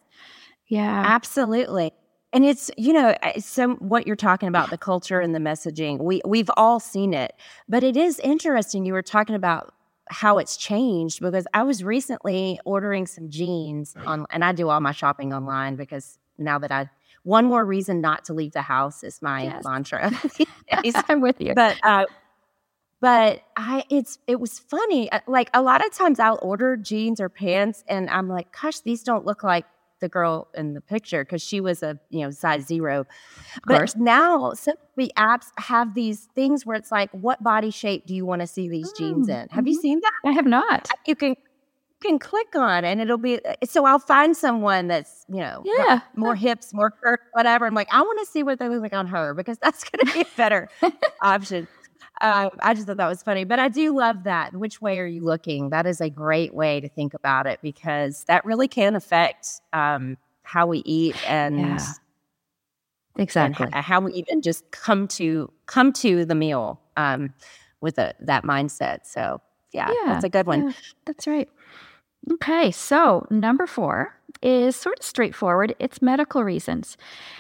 Yeah. 0.71 1.03
Absolutely. 1.05 1.93
And 2.33 2.45
it's, 2.45 2.71
you 2.79 2.93
know, 2.93 3.15
some 3.39 3.77
what 3.77 4.07
you're 4.07 4.17
talking 4.17 4.49
about, 4.49 4.71
the 4.71 4.79
culture 4.91 5.21
and 5.21 5.35
the 5.35 5.41
messaging. 5.41 5.99
We 5.99 6.23
we've 6.25 6.51
all 6.57 6.81
seen 6.81 7.13
it. 7.13 7.35
But 7.69 7.83
it 7.83 7.97
is 7.97 8.19
interesting. 8.21 8.87
You 8.87 8.95
were 8.95 9.03
talking 9.03 9.35
about 9.35 9.75
how 10.09 10.39
it's 10.39 10.57
changed 10.57 11.21
because 11.21 11.47
I 11.55 11.65
was 11.65 11.85
recently 11.85 12.59
ordering 12.65 13.07
some 13.07 13.29
jeans 13.29 13.95
on 14.07 14.27
and 14.31 14.45
I 14.45 14.53
do 14.53 14.69
all 14.69 14.81
my 14.81 14.93
shopping 14.93 15.33
online 15.33 15.77
because 15.77 16.19
now 16.39 16.59
that 16.61 16.73
I 16.73 16.89
one 17.23 17.45
more 17.45 17.65
reason 17.65 18.01
not 18.01 18.25
to 18.27 18.33
leave 18.33 18.53
the 18.53 18.63
house 18.63 19.05
is 19.05 19.21
my 19.21 19.45
yes. 19.45 19.65
mantra. 19.65 20.11
I'm 21.09 21.21
with 21.21 21.41
you. 21.41 21.55
But 21.55 21.77
uh, 21.83 22.07
but 23.01 23.43
I 23.57 23.85
it's 23.91 24.19
it 24.29 24.39
was 24.39 24.59
funny. 24.59 25.11
Uh, 25.11 25.21
like 25.27 25.51
a 25.53 25.63
lot 25.63 25.85
of 25.85 25.93
times 25.93 26.21
I'll 26.21 26.39
order 26.43 26.77
jeans 26.77 27.21
or 27.21 27.29
pants 27.29 27.83
and 27.89 28.09
I'm 28.09 28.29
like, 28.29 28.55
gosh, 28.61 28.81
these 28.81 29.03
don't 29.03 29.27
look 29.27 29.43
like 29.43 29.65
the 30.01 30.09
girl 30.09 30.49
in 30.55 30.75
the 30.75 30.81
picture 30.81 31.25
because 31.25 31.43
she 31.43 31.61
was 31.61 31.83
a 31.83 31.99
you 32.11 32.21
know 32.21 32.31
size 32.31 32.67
zero. 32.67 33.07
But 33.67 33.97
now 33.97 34.53
some 34.55 34.75
of 34.75 34.89
the 34.97 35.13
apps 35.17 35.47
have 35.59 35.95
these 35.95 36.29
things 36.35 36.67
where 36.67 36.77
it's 36.77 36.91
like, 36.91 37.11
what 37.13 37.43
body 37.43 37.71
shape 37.71 38.07
do 38.07 38.15
you 38.15 38.27
want 38.27 38.41
to 38.41 38.47
see 38.47 38.69
these 38.69 38.93
mm, 38.93 38.99
jeans 38.99 39.29
in? 39.29 39.35
Have 39.35 39.49
mm-hmm. 39.51 39.67
you 39.69 39.81
seen 39.81 40.01
that? 40.01 40.13
I 40.25 40.33
have 40.33 40.47
not. 40.47 40.89
You 41.07 41.17
can 41.17 41.37
can 42.01 42.19
click 42.19 42.55
on 42.55 42.85
and 42.85 43.01
it'll 43.01 43.19
be 43.19 43.45
uh, 43.45 43.55
so 43.65 43.85
I'll 43.85 43.99
find 43.99 44.37
someone 44.37 44.89
that's, 44.89 45.25
you 45.29 45.41
know, 45.41 45.63
yeah. 45.65 46.01
more 46.17 46.35
hips, 46.35 46.73
more 46.73 46.91
curves, 46.91 47.23
whatever. 47.33 47.67
I'm 47.67 47.75
like, 47.75 47.93
I 47.93 48.01
want 48.01 48.19
to 48.21 48.27
see 48.27 48.43
what 48.43 48.59
they 48.59 48.69
look 48.69 48.81
like 48.81 48.95
on 48.95 49.07
her 49.09 49.35
because 49.35 49.59
that's 49.63 49.85
gonna 49.85 50.11
be 50.13 50.23
a 50.23 50.37
better 50.37 50.69
option. 51.21 51.69
Um, 52.21 52.51
I 52.61 52.75
just 52.75 52.87
thought 52.87 52.99
that 52.99 53.09
was 53.09 53.23
funny. 53.23 53.45
But 53.45 53.59
I 53.59 53.69
do 53.69 53.97
love 53.97 54.25
that. 54.25 54.55
Which 54.55 54.81
way 54.81 54.99
are 54.99 55.07
you 55.07 55.23
looking? 55.23 55.71
That 55.71 55.87
is 55.87 56.01
a 56.01 56.11
great 56.11 56.55
way 56.55 56.81
to 56.81 56.89
think 56.89 57.15
about 57.15 57.47
it 57.47 57.61
because 57.63 58.25
that 58.25 58.45
really 58.45 58.69
can 58.69 58.95
affect 58.95 59.61
um, 59.73 60.19
how 60.43 60.67
we 60.67 60.83
eat 60.85 61.17
and 61.29 61.59
yeah. 61.59 61.87
exactly 63.17 63.69
and 63.73 63.85
how 63.85 64.01
we 64.01 64.13
even 64.13 64.43
just 64.43 64.71
come 64.71 65.09
to 65.09 65.51
come 65.67 65.93
to 65.95 66.25
the 66.25 66.35
meal 66.35 66.81
um, 66.97 67.33
with 67.81 67.99
a, 67.99 68.15
that 68.21 68.45
mindset. 68.45 69.07
So 69.07 69.41
yeah, 69.73 69.91
yeah, 69.91 70.13
that's 70.13 70.25
a 70.25 70.29
good 70.29 70.47
one. 70.47 70.69
Yeah, 70.69 70.73
that's 71.07 71.27
right. 71.27 71.49
Okay, 72.29 72.71
so 72.71 73.27
number 73.31 73.67
four 73.67 74.15
is 74.43 74.77
sort 74.77 74.99
of 74.99 75.05
straightforward. 75.05 75.75
It's 75.79 76.03
medical 76.03 76.45
reasons. 76.45 76.97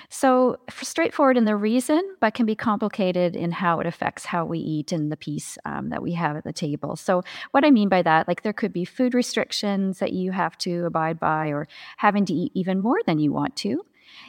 So, 0.08 0.58
straightforward 0.70 1.36
in 1.36 1.44
the 1.44 1.54
reason, 1.56 2.16
but 2.20 2.34
can 2.34 2.46
be 2.46 2.54
complicated 2.54 3.36
in 3.36 3.52
how 3.52 3.80
it 3.80 3.86
affects 3.86 4.24
how 4.24 4.44
we 4.44 4.58
eat 4.58 4.90
and 4.90 5.12
the 5.12 5.16
peace 5.16 5.58
um, 5.64 5.90
that 5.90 6.02
we 6.02 6.12
have 6.12 6.36
at 6.36 6.44
the 6.44 6.52
table. 6.52 6.96
So, 6.96 7.22
what 7.50 7.64
I 7.64 7.70
mean 7.70 7.88
by 7.88 8.02
that, 8.02 8.26
like 8.26 8.42
there 8.42 8.52
could 8.54 8.72
be 8.72 8.84
food 8.84 9.14
restrictions 9.14 9.98
that 9.98 10.12
you 10.12 10.32
have 10.32 10.56
to 10.58 10.86
abide 10.86 11.20
by, 11.20 11.48
or 11.48 11.68
having 11.98 12.24
to 12.26 12.34
eat 12.34 12.52
even 12.54 12.80
more 12.80 12.98
than 13.06 13.18
you 13.18 13.32
want 13.32 13.56
to. 13.56 13.84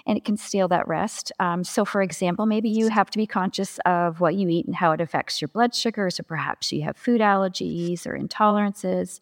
And 0.06 0.18
it 0.18 0.24
can 0.24 0.38
steal 0.38 0.68
that 0.68 0.88
rest. 0.88 1.32
Um, 1.40 1.64
so, 1.64 1.86
for 1.86 2.02
example, 2.02 2.46
maybe 2.46 2.70
you 2.70 2.90
have 2.90 3.10
to 3.10 3.18
be 3.18 3.26
conscious 3.26 3.80
of 3.86 4.20
what 4.20 4.36
you 4.36 4.48
eat 4.48 4.68
and 4.68 4.76
how 4.76 4.92
it 4.92 5.02
affects 5.02 5.42
your 5.42 5.48
blood 5.48 5.74
sugars, 5.74 6.20
or 6.20 6.24
perhaps 6.24 6.72
you 6.72 6.84
have 6.84 6.98
food 6.98 7.22
allergies 7.22 8.06
or 8.06 8.18
intolerances. 8.18 9.20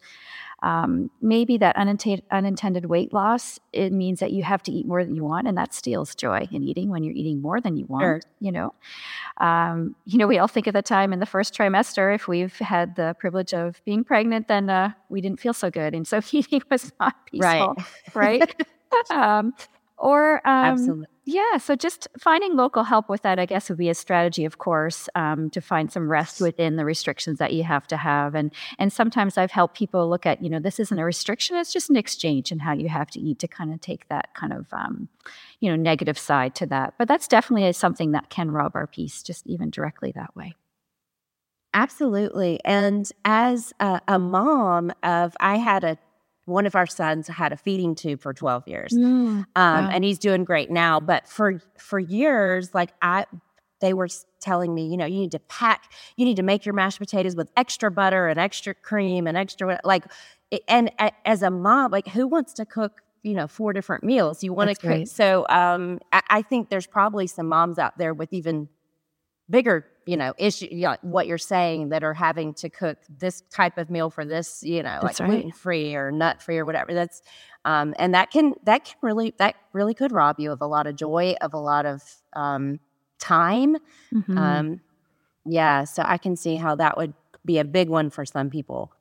Um, 0.62 1.10
maybe 1.22 1.56
that 1.58 1.76
unintended, 1.76 2.24
unintended 2.30 2.86
weight 2.86 3.12
loss 3.12 3.58
it 3.72 3.92
means 3.92 4.20
that 4.20 4.32
you 4.32 4.42
have 4.42 4.62
to 4.64 4.72
eat 4.72 4.86
more 4.86 5.04
than 5.04 5.14
you 5.14 5.24
want, 5.24 5.48
and 5.48 5.56
that 5.56 5.72
steals 5.72 6.14
joy 6.14 6.48
in 6.50 6.62
eating 6.62 6.90
when 6.90 7.02
you're 7.02 7.14
eating 7.14 7.40
more 7.40 7.60
than 7.60 7.76
you 7.76 7.86
want. 7.86 8.02
Sure. 8.02 8.20
You 8.40 8.52
know, 8.52 8.74
um, 9.38 9.94
you 10.04 10.18
know, 10.18 10.26
we 10.26 10.38
all 10.38 10.48
think 10.48 10.66
of 10.66 10.74
the 10.74 10.82
time 10.82 11.12
in 11.12 11.20
the 11.20 11.26
first 11.26 11.54
trimester 11.54 12.14
if 12.14 12.28
we've 12.28 12.56
had 12.58 12.96
the 12.96 13.14
privilege 13.18 13.54
of 13.54 13.82
being 13.84 14.04
pregnant, 14.04 14.48
then 14.48 14.68
uh, 14.68 14.92
we 15.08 15.20
didn't 15.20 15.40
feel 15.40 15.54
so 15.54 15.70
good, 15.70 15.94
and 15.94 16.06
so 16.06 16.20
eating 16.32 16.62
was 16.70 16.92
not 17.00 17.14
peaceful, 17.26 17.76
right? 18.14 18.40
right? 18.40 19.10
um, 19.10 19.54
or 20.00 20.46
um, 20.48 20.72
Absolutely. 20.72 21.06
Yeah, 21.26 21.58
so 21.58 21.76
just 21.76 22.08
finding 22.18 22.56
local 22.56 22.82
help 22.82 23.08
with 23.08 23.22
that, 23.22 23.38
I 23.38 23.46
guess, 23.46 23.68
would 23.68 23.78
be 23.78 23.88
a 23.90 23.94
strategy, 23.94 24.44
of 24.44 24.58
course, 24.58 25.08
um, 25.14 25.50
to 25.50 25.60
find 25.60 25.92
some 25.92 26.10
rest 26.10 26.40
within 26.40 26.76
the 26.76 26.84
restrictions 26.84 27.38
that 27.38 27.52
you 27.52 27.62
have 27.62 27.86
to 27.88 27.96
have. 27.96 28.34
And 28.34 28.52
and 28.78 28.92
sometimes 28.92 29.38
I've 29.38 29.52
helped 29.52 29.76
people 29.76 30.08
look 30.08 30.26
at, 30.26 30.42
you 30.42 30.50
know, 30.50 30.58
this 30.58 30.80
isn't 30.80 30.98
a 30.98 31.04
restriction; 31.04 31.56
it's 31.56 31.72
just 31.72 31.90
an 31.90 31.96
exchange, 31.96 32.50
and 32.50 32.62
how 32.62 32.72
you 32.72 32.88
have 32.88 33.10
to 33.12 33.20
eat 33.20 33.38
to 33.40 33.48
kind 33.48 33.72
of 33.72 33.80
take 33.80 34.08
that 34.08 34.34
kind 34.34 34.52
of, 34.52 34.66
um, 34.72 35.08
you 35.60 35.70
know, 35.70 35.76
negative 35.76 36.18
side 36.18 36.54
to 36.56 36.66
that. 36.66 36.94
But 36.98 37.06
that's 37.06 37.28
definitely 37.28 37.72
something 37.74 38.12
that 38.12 38.30
can 38.30 38.50
rob 38.50 38.74
our 38.74 38.86
peace, 38.88 39.22
just 39.22 39.46
even 39.46 39.70
directly 39.70 40.12
that 40.16 40.34
way. 40.34 40.56
Absolutely. 41.72 42.60
And 42.64 43.10
as 43.24 43.72
a, 43.78 44.00
a 44.08 44.18
mom 44.18 44.92
of, 45.02 45.36
I 45.38 45.56
had 45.58 45.84
a 45.84 45.98
one 46.50 46.66
of 46.66 46.74
our 46.74 46.86
sons 46.86 47.28
had 47.28 47.52
a 47.52 47.56
feeding 47.56 47.94
tube 47.94 48.20
for 48.20 48.34
12 48.34 48.68
years 48.68 48.92
mm, 48.92 49.00
um, 49.00 49.46
wow. 49.54 49.88
and 49.90 50.04
he's 50.04 50.18
doing 50.18 50.44
great 50.44 50.70
now 50.70 51.00
but 51.00 51.26
for 51.26 51.62
for 51.78 51.98
years 51.98 52.74
like 52.74 52.92
i 53.00 53.24
they 53.80 53.94
were 53.94 54.08
telling 54.40 54.74
me 54.74 54.86
you 54.86 54.96
know 54.96 55.06
you 55.06 55.20
need 55.20 55.30
to 55.30 55.38
pack 55.38 55.92
you 56.16 56.24
need 56.24 56.36
to 56.36 56.42
make 56.42 56.66
your 56.66 56.74
mashed 56.74 56.98
potatoes 56.98 57.36
with 57.36 57.50
extra 57.56 57.90
butter 57.90 58.28
and 58.28 58.38
extra 58.38 58.74
cream 58.74 59.26
and 59.26 59.36
extra 59.36 59.80
like 59.84 60.04
and 60.68 60.90
as 61.24 61.42
a 61.42 61.50
mom 61.50 61.90
like 61.90 62.08
who 62.08 62.26
wants 62.26 62.52
to 62.52 62.66
cook 62.66 63.02
you 63.22 63.34
know 63.34 63.46
four 63.46 63.72
different 63.72 64.02
meals 64.02 64.42
you 64.42 64.52
want 64.52 64.70
to 64.70 64.76
cook 64.76 65.06
so 65.06 65.46
um, 65.48 66.00
I, 66.12 66.22
I 66.28 66.42
think 66.42 66.70
there's 66.70 66.86
probably 66.86 67.26
some 67.26 67.48
moms 67.48 67.78
out 67.78 67.98
there 67.98 68.14
with 68.14 68.32
even 68.32 68.68
bigger 69.50 69.86
you 70.06 70.16
know 70.16 70.32
issue 70.38 70.68
you 70.70 70.82
know, 70.82 70.96
what 71.02 71.26
you're 71.26 71.38
saying 71.38 71.90
that 71.90 72.02
are 72.02 72.14
having 72.14 72.54
to 72.54 72.70
cook 72.70 72.98
this 73.18 73.42
type 73.50 73.78
of 73.78 73.90
meal 73.90 74.10
for 74.10 74.24
this 74.24 74.62
you 74.62 74.82
know 74.82 74.98
that's 75.02 75.20
like 75.20 75.28
right. 75.28 75.34
gluten 75.36 75.52
free 75.52 75.94
or 75.94 76.10
nut 76.10 76.42
free 76.42 76.58
or 76.58 76.64
whatever 76.64 76.94
that's 76.94 77.22
um, 77.64 77.94
and 77.98 78.14
that 78.14 78.30
can 78.30 78.54
that 78.64 78.84
can 78.84 78.96
really 79.02 79.34
that 79.38 79.54
really 79.72 79.94
could 79.94 80.12
rob 80.12 80.38
you 80.38 80.50
of 80.50 80.60
a 80.62 80.66
lot 80.66 80.86
of 80.86 80.96
joy 80.96 81.34
of 81.40 81.52
a 81.52 81.58
lot 81.58 81.84
of 81.84 82.02
um, 82.32 82.80
time 83.18 83.76
mm-hmm. 84.12 84.38
um, 84.38 84.80
yeah 85.44 85.84
so 85.84 86.02
i 86.06 86.16
can 86.16 86.36
see 86.36 86.56
how 86.56 86.74
that 86.74 86.96
would 86.96 87.12
be 87.44 87.58
a 87.58 87.64
big 87.64 87.88
one 87.88 88.08
for 88.10 88.24
some 88.24 88.50
people 88.50 88.92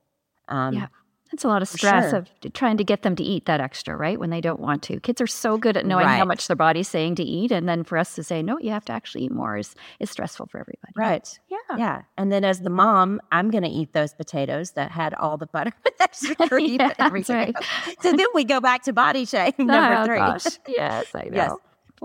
um, 0.47 0.73
yeah 0.73 0.87
it's 1.31 1.43
a 1.43 1.47
lot 1.47 1.61
of 1.61 1.67
stress 1.67 2.09
sure. 2.09 2.19
of 2.19 2.53
trying 2.53 2.77
to 2.77 2.83
get 2.83 3.03
them 3.03 3.15
to 3.15 3.23
eat 3.23 3.45
that 3.45 3.61
extra, 3.61 3.95
right? 3.95 4.19
When 4.19 4.29
they 4.29 4.41
don't 4.41 4.59
want 4.59 4.81
to. 4.83 4.99
Kids 4.99 5.21
are 5.21 5.27
so 5.27 5.57
good 5.57 5.77
at 5.77 5.85
knowing 5.85 6.05
right. 6.05 6.17
how 6.17 6.25
much 6.25 6.47
their 6.47 6.55
body's 6.55 6.87
saying 6.87 7.15
to 7.15 7.23
eat. 7.23 7.51
And 7.51 7.69
then 7.69 7.83
for 7.83 7.97
us 7.97 8.15
to 8.15 8.23
say, 8.23 8.41
no, 8.41 8.57
you 8.59 8.71
have 8.71 8.85
to 8.85 8.93
actually 8.93 9.25
eat 9.25 9.31
more 9.31 9.57
is, 9.57 9.75
is 9.99 10.09
stressful 10.09 10.47
for 10.47 10.59
everybody. 10.59 10.93
Right. 10.95 11.39
Yeah. 11.49 11.77
Yeah. 11.77 12.01
And 12.17 12.31
then 12.31 12.43
as 12.43 12.61
the 12.61 12.69
mom, 12.69 13.21
I'm 13.31 13.51
going 13.51 13.63
to 13.63 13.69
eat 13.69 13.93
those 13.93 14.13
potatoes 14.13 14.71
that 14.71 14.91
had 14.91 15.13
all 15.13 15.37
the 15.37 15.47
butter 15.47 15.73
with 15.83 15.93
extra 15.99 16.35
cream 16.47 16.79
yeah, 16.79 16.87
and 16.87 16.95
everything. 16.99 17.35
Right. 17.35 17.55
So 18.01 18.11
then 18.11 18.27
we 18.33 18.43
go 18.43 18.59
back 18.59 18.83
to 18.83 18.93
body 18.93 19.25
shame 19.25 19.53
number 19.57 20.01
oh, 20.01 20.05
three. 20.05 20.17
Gosh. 20.17 20.45
Yes, 20.67 21.07
I 21.13 21.23
know. 21.25 21.29
Yes 21.33 21.51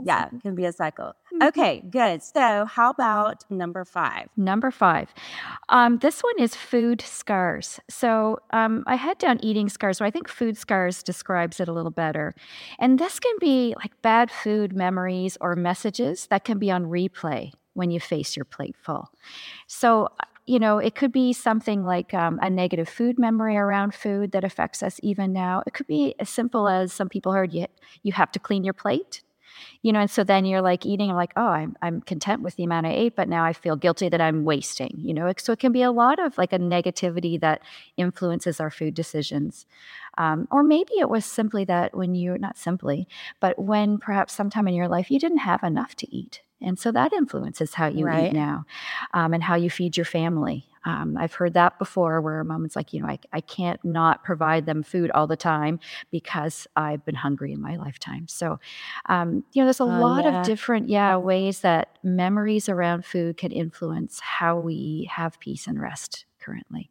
yeah, 0.03 0.29
it 0.35 0.43
can 0.43 0.55
be 0.55 0.65
a 0.65 0.73
cycle. 0.73 1.15
Mm-hmm. 1.33 1.43
Okay, 1.49 1.83
good. 1.91 2.23
So, 2.23 2.65
how 2.65 2.91
about 2.91 3.45
number 3.51 3.85
five? 3.85 4.29
Number 4.37 4.71
five. 4.71 5.13
Um, 5.69 5.99
this 5.99 6.21
one 6.21 6.39
is 6.39 6.55
food 6.55 7.01
scars. 7.01 7.81
So, 7.89 8.39
um, 8.51 8.85
I 8.87 8.97
had 8.97 9.19
down 9.19 9.39
eating 9.43 9.69
scars, 9.69 9.99
so 9.99 10.05
I 10.05 10.11
think 10.11 10.29
food 10.29 10.57
scars 10.57 11.03
describes 11.03 11.61
it 11.61 11.69
a 11.69 11.73
little 11.73 11.91
better. 11.91 12.35
And 12.79 12.99
this 12.99 13.21
can 13.21 13.37
be 13.41 13.75
like 13.79 14.01
bad 14.03 14.31
food 14.31 14.75
memories 14.75 15.37
or 15.41 15.57
messages 15.57 16.27
that 16.29 16.45
can 16.45 16.59
be 16.59 16.71
on 16.71 16.85
replay 16.85 17.53
when 17.75 17.91
you 17.91 18.01
face 18.01 18.37
your 18.37 18.45
plate 18.45 18.77
full. 18.81 19.11
So, 19.67 20.09
you 20.47 20.59
know, 20.59 20.79
it 20.79 20.95
could 20.95 21.13
be 21.13 21.33
something 21.33 21.85
like 21.85 22.15
um, 22.15 22.39
a 22.43 22.51
negative 22.51 22.89
food 22.89 23.19
memory 23.19 23.57
around 23.57 23.95
food 23.95 24.33
that 24.33 24.45
affects 24.45 24.83
us 24.83 25.01
even 25.03 25.33
now. 25.33 25.63
It 25.67 25.73
could 25.73 25.87
be 25.87 26.15
as 26.19 26.29
simple 26.29 26.69
as 26.69 26.93
some 26.93 27.09
people 27.09 27.33
heard 27.33 27.53
you 27.53 27.67
you 28.03 28.13
have 28.13 28.31
to 28.33 28.39
clean 28.39 28.65
your 28.65 28.75
plate 28.75 29.23
you 29.83 29.93
know 29.93 30.01
and 30.01 30.11
so 30.11 30.25
then 30.25 30.45
you're 30.45 30.63
like 30.63 30.85
eating 30.87 31.11
I'm 31.11 31.17
like 31.17 31.33
oh 31.37 31.47
I'm, 31.47 31.77
I'm 31.83 32.01
content 32.03 32.43
with 32.43 32.57
the 32.57 32.65
amount 32.65 32.87
i 32.87 32.93
ate 32.93 33.17
but 33.17 33.29
now 33.29 33.45
i 33.45 33.53
feel 33.53 33.77
guilty 33.77 34.09
that 34.09 34.21
i'm 34.21 34.45
wasting 34.45 34.95
you 34.99 35.15
know 35.15 35.33
so 35.37 35.53
it 35.53 35.59
can 35.59 35.73
be 35.73 35.83
a 35.83 35.91
lot 35.91 36.19
of 36.19 36.37
like 36.39 36.53
a 36.53 36.59
negativity 36.59 37.41
that 37.41 37.63
influences 37.97 38.61
our 38.61 38.71
food 38.71 38.95
decisions 38.95 39.67
um, 40.17 40.47
or 40.51 40.63
maybe 40.63 40.93
it 40.99 41.09
was 41.09 41.25
simply 41.25 41.65
that 41.65 41.97
when 41.97 42.15
you're 42.15 42.39
not 42.39 42.57
simply 42.57 43.09
but 43.41 43.59
when 43.59 43.99
perhaps 43.99 44.33
sometime 44.33 44.69
in 44.69 44.75
your 44.75 44.89
life 44.89 45.11
you 45.11 45.19
didn't 45.19 45.39
have 45.39 45.63
enough 45.63 45.95
to 45.97 46.15
eat 46.15 46.43
and 46.64 46.78
so 46.78 46.90
that 46.90 47.12
influences 47.12 47.75
how 47.75 47.87
you 47.87 48.06
right. 48.06 48.26
eat 48.26 48.33
now 48.33 48.64
um, 49.12 49.35
and 49.35 49.42
how 49.42 49.54
you 49.54 49.71
feed 49.71 49.97
your 49.97 50.06
family 50.06 50.66
um, 50.85 51.16
I've 51.16 51.33
heard 51.33 51.54
that 51.54 51.78
before 51.78 52.21
where 52.21 52.40
a 52.40 52.44
moment's 52.44 52.76
like, 52.76 52.92
you 52.92 53.00
know, 53.00 53.09
I, 53.09 53.18
I 53.33 53.40
can't 53.40 53.83
not 53.85 54.23
provide 54.23 54.66
them 54.66 54.83
food 54.83 55.11
all 55.12 55.26
the 55.26 55.37
time 55.37 55.80
because 56.11 56.66
I've 56.76 57.04
been 57.04 57.14
hungry 57.14 57.52
in 57.52 57.61
my 57.61 57.76
lifetime. 57.76 58.28
So, 58.28 58.59
um, 59.06 59.44
you 59.52 59.62
know, 59.62 59.66
there's 59.66 59.80
a 59.80 59.85
oh, 59.85 59.87
lot 59.87 60.25
yeah. 60.25 60.40
of 60.40 60.47
different, 60.47 60.88
yeah, 60.88 61.16
ways 61.16 61.61
that 61.61 61.99
memories 62.02 62.68
around 62.68 63.04
food 63.04 63.38
can 63.38 63.50
influence 63.50 64.21
how 64.21 64.59
we 64.59 65.09
have 65.11 65.40
peace 65.40 65.66
and 65.66 65.80
rest 65.80 66.26
currently. 66.38 66.90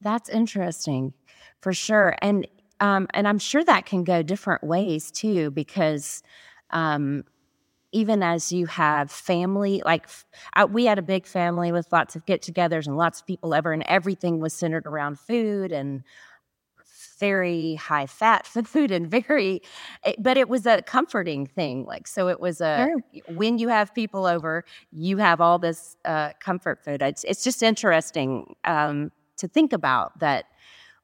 That's 0.00 0.28
interesting 0.28 1.14
for 1.60 1.72
sure. 1.72 2.14
And, 2.22 2.46
um, 2.78 3.08
and 3.12 3.26
I'm 3.26 3.38
sure 3.38 3.64
that 3.64 3.86
can 3.86 4.04
go 4.04 4.22
different 4.22 4.62
ways 4.62 5.10
too, 5.10 5.50
because, 5.50 6.22
um, 6.70 7.24
even 7.96 8.22
as 8.22 8.52
you 8.52 8.66
have 8.66 9.10
family, 9.10 9.80
like 9.86 10.06
I, 10.52 10.66
we 10.66 10.84
had 10.84 10.98
a 10.98 11.02
big 11.02 11.26
family 11.26 11.72
with 11.72 11.90
lots 11.90 12.14
of 12.14 12.26
get 12.26 12.42
togethers 12.42 12.86
and 12.86 12.98
lots 12.98 13.20
of 13.20 13.26
people 13.26 13.54
ever, 13.54 13.72
and 13.72 13.82
everything 13.86 14.38
was 14.38 14.52
centered 14.52 14.86
around 14.86 15.18
food 15.18 15.72
and 15.72 16.04
very 17.18 17.76
high 17.76 18.04
fat 18.04 18.46
food 18.66 18.90
and 18.90 19.10
very, 19.10 19.62
eh, 20.04 20.12
but 20.18 20.36
it 20.36 20.46
was 20.46 20.66
a 20.66 20.82
comforting 20.82 21.46
thing. 21.46 21.86
Like, 21.86 22.06
so 22.06 22.28
it 22.28 22.38
was 22.38 22.60
a, 22.60 22.86
sure. 22.86 23.22
when 23.34 23.56
you 23.56 23.68
have 23.68 23.94
people 23.94 24.26
over, 24.26 24.66
you 24.92 25.16
have 25.16 25.40
all 25.40 25.58
this 25.58 25.96
uh, 26.04 26.32
comfort 26.38 26.84
food. 26.84 27.00
It's, 27.00 27.24
it's 27.24 27.42
just 27.42 27.62
interesting 27.62 28.56
um, 28.64 29.10
to 29.38 29.48
think 29.48 29.72
about 29.72 30.18
that 30.18 30.44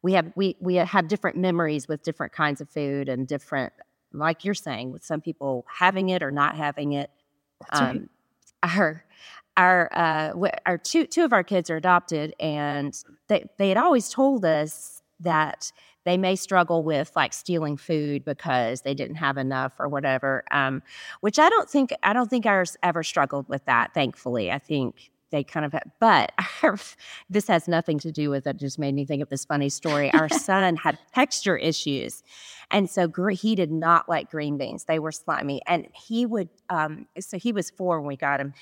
we 0.02 0.12
have, 0.12 0.30
we, 0.34 0.56
we 0.60 0.74
have 0.74 1.08
different 1.08 1.38
memories 1.38 1.88
with 1.88 2.02
different 2.02 2.34
kinds 2.34 2.60
of 2.60 2.68
food 2.68 3.08
and 3.08 3.26
different 3.26 3.72
like 4.12 4.44
you're 4.44 4.54
saying, 4.54 4.92
with 4.92 5.04
some 5.04 5.20
people 5.20 5.66
having 5.68 6.08
it 6.08 6.22
or 6.22 6.30
not 6.30 6.56
having 6.56 6.92
it. 6.92 7.10
Um, 7.70 7.86
right. 7.86 8.08
Our 8.74 9.04
our 9.56 9.90
uh, 9.92 10.48
our 10.66 10.78
two 10.78 11.04
two 11.06 11.24
of 11.24 11.32
our 11.32 11.42
kids 11.42 11.68
are 11.68 11.76
adopted, 11.76 12.32
and 12.38 12.96
they 13.28 13.44
they 13.58 13.68
had 13.68 13.76
always 13.76 14.08
told 14.08 14.44
us 14.44 15.02
that 15.20 15.72
they 16.04 16.16
may 16.16 16.36
struggle 16.36 16.82
with 16.82 17.12
like 17.14 17.32
stealing 17.32 17.76
food 17.76 18.24
because 18.24 18.82
they 18.82 18.94
didn't 18.94 19.16
have 19.16 19.36
enough 19.36 19.72
or 19.78 19.88
whatever. 19.88 20.44
Um, 20.50 20.82
which 21.20 21.38
I 21.38 21.48
don't 21.48 21.68
think 21.68 21.92
I 22.02 22.12
don't 22.12 22.28
think 22.28 22.46
ours 22.46 22.76
ever 22.82 23.02
struggled 23.02 23.48
with 23.48 23.64
that. 23.66 23.94
Thankfully, 23.94 24.50
I 24.50 24.58
think 24.58 25.10
they 25.32 25.42
kind 25.42 25.66
of 25.66 25.72
had, 25.72 25.90
but 25.98 26.30
our, 26.62 26.78
this 27.30 27.48
has 27.48 27.66
nothing 27.66 27.98
to 28.00 28.12
do 28.12 28.30
with 28.30 28.46
it. 28.46 28.56
Just 28.58 28.78
made 28.78 28.94
me 28.94 29.04
think 29.04 29.22
of 29.22 29.28
this 29.28 29.44
funny 29.44 29.68
story. 29.68 30.12
Our 30.12 30.28
son 30.28 30.76
had 30.76 30.98
texture 31.12 31.56
issues, 31.56 32.22
and 32.70 32.88
so 32.88 33.10
he 33.32 33.56
did 33.56 33.72
not 33.72 34.08
like 34.08 34.30
green 34.30 34.56
beans. 34.56 34.84
They 34.84 35.00
were 35.00 35.12
slimy, 35.12 35.60
and 35.66 35.88
he 35.92 36.24
would. 36.24 36.48
Um, 36.70 37.08
so 37.18 37.38
he 37.38 37.52
was 37.52 37.70
four 37.70 38.00
when 38.00 38.06
we 38.06 38.16
got 38.16 38.40
him 38.40 38.54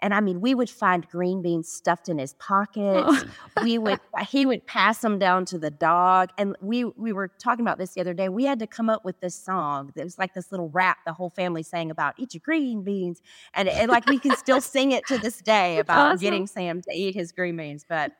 and 0.00 0.12
I 0.12 0.20
mean, 0.20 0.40
we 0.40 0.54
would 0.54 0.68
find 0.68 1.08
green 1.08 1.40
beans 1.40 1.70
stuffed 1.70 2.08
in 2.08 2.18
his 2.18 2.34
oh. 2.34 2.44
pockets. 2.44 3.24
Oh. 3.56 3.62
we 3.62 3.78
would 3.78 3.98
he 4.28 4.44
would 4.44 4.66
pass 4.66 4.98
them 4.98 5.18
down 5.18 5.44
to 5.46 5.58
the 5.58 5.70
dog. 5.70 6.30
And 6.36 6.56
we 6.60 6.84
we 6.84 7.12
were 7.12 7.28
talking 7.28 7.64
about 7.64 7.78
this 7.78 7.94
the 7.94 8.00
other 8.00 8.14
day. 8.14 8.28
We 8.28 8.44
had 8.44 8.58
to 8.58 8.66
come 8.66 8.90
up 8.90 9.04
with 9.04 9.20
this 9.20 9.34
song. 9.34 9.92
It 9.96 10.04
was 10.04 10.18
like 10.18 10.34
this 10.34 10.50
little 10.50 10.68
rap 10.68 10.98
the 11.06 11.12
whole 11.12 11.30
family 11.30 11.62
sang 11.62 11.90
about 11.90 12.14
eat 12.18 12.34
your 12.34 12.42
green 12.44 12.82
beans. 12.82 13.22
And, 13.54 13.68
and 13.68 13.90
like 13.90 14.06
we 14.06 14.18
can 14.18 14.36
still 14.36 14.60
sing 14.60 14.92
it 14.92 15.06
to 15.06 15.18
this 15.18 15.38
day 15.38 15.78
about 15.78 16.12
awesome. 16.12 16.20
getting 16.20 16.46
Sam 16.46 16.82
to 16.82 16.94
eat 16.94 17.14
his 17.14 17.32
green 17.32 17.56
beans. 17.56 17.84
But 17.88 18.12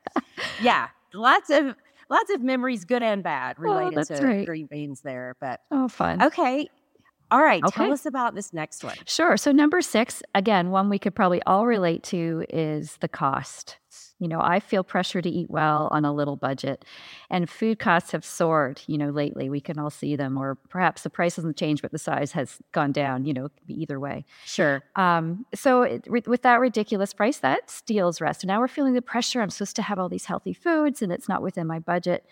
yeah, 0.61 0.87
lots 1.13 1.49
of 1.49 1.75
lots 2.09 2.31
of 2.31 2.41
memories, 2.41 2.85
good 2.85 3.03
and 3.03 3.23
bad, 3.23 3.57
oh, 3.59 3.63
related 3.63 3.99
oh, 3.99 4.15
to 4.15 4.19
great. 4.19 4.45
green 4.45 4.67
beans 4.67 5.01
there. 5.01 5.35
But 5.39 5.61
oh, 5.71 5.87
fun. 5.87 6.21
Okay, 6.21 6.69
all 7.29 7.41
right, 7.41 7.63
okay. 7.63 7.83
tell 7.83 7.93
us 7.93 8.05
about 8.05 8.35
this 8.35 8.53
next 8.53 8.83
one. 8.83 8.95
Sure. 9.05 9.35
So, 9.37 9.51
number 9.51 9.81
six, 9.81 10.23
again, 10.33 10.69
one 10.69 10.89
we 10.89 10.99
could 10.99 11.15
probably 11.15 11.41
all 11.43 11.65
relate 11.65 12.03
to 12.03 12.45
is 12.49 12.97
the 12.97 13.07
cost. 13.07 13.77
You 14.19 14.27
know, 14.27 14.39
I 14.41 14.59
feel 14.59 14.83
pressure 14.83 15.21
to 15.21 15.29
eat 15.29 15.49
well 15.49 15.89
on 15.91 16.03
a 16.03 16.13
little 16.13 16.37
budget, 16.37 16.85
and 17.29 17.49
food 17.49 17.79
costs 17.79 18.11
have 18.11 18.25
soared, 18.25 18.81
you 18.87 18.97
know, 18.97 19.09
lately. 19.09 19.49
We 19.49 19.61
can 19.61 19.77
all 19.77 19.89
see 19.89 20.15
them, 20.15 20.37
or 20.37 20.55
perhaps 20.69 21.03
the 21.03 21.09
price 21.09 21.35
hasn't 21.35 21.57
changed, 21.57 21.81
but 21.81 21.91
the 21.91 21.99
size 21.99 22.31
has 22.31 22.57
gone 22.71 22.91
down, 22.91 23.25
you 23.25 23.33
know, 23.33 23.49
either 23.67 23.99
way. 23.99 24.25
Sure. 24.45 24.83
Um, 24.95 25.45
so, 25.53 25.83
it, 25.83 26.07
with 26.27 26.41
that 26.43 26.59
ridiculous 26.59 27.13
price, 27.13 27.39
that 27.39 27.69
steals 27.69 28.21
rest. 28.21 28.43
And 28.43 28.47
now 28.47 28.59
we're 28.59 28.67
feeling 28.67 28.93
the 28.93 29.01
pressure. 29.01 29.41
I'm 29.41 29.49
supposed 29.49 29.75
to 29.75 29.81
have 29.81 29.99
all 29.99 30.09
these 30.09 30.25
healthy 30.25 30.53
foods, 30.53 31.01
and 31.01 31.11
it's 31.11 31.29
not 31.29 31.41
within 31.41 31.67
my 31.67 31.79
budget. 31.79 32.25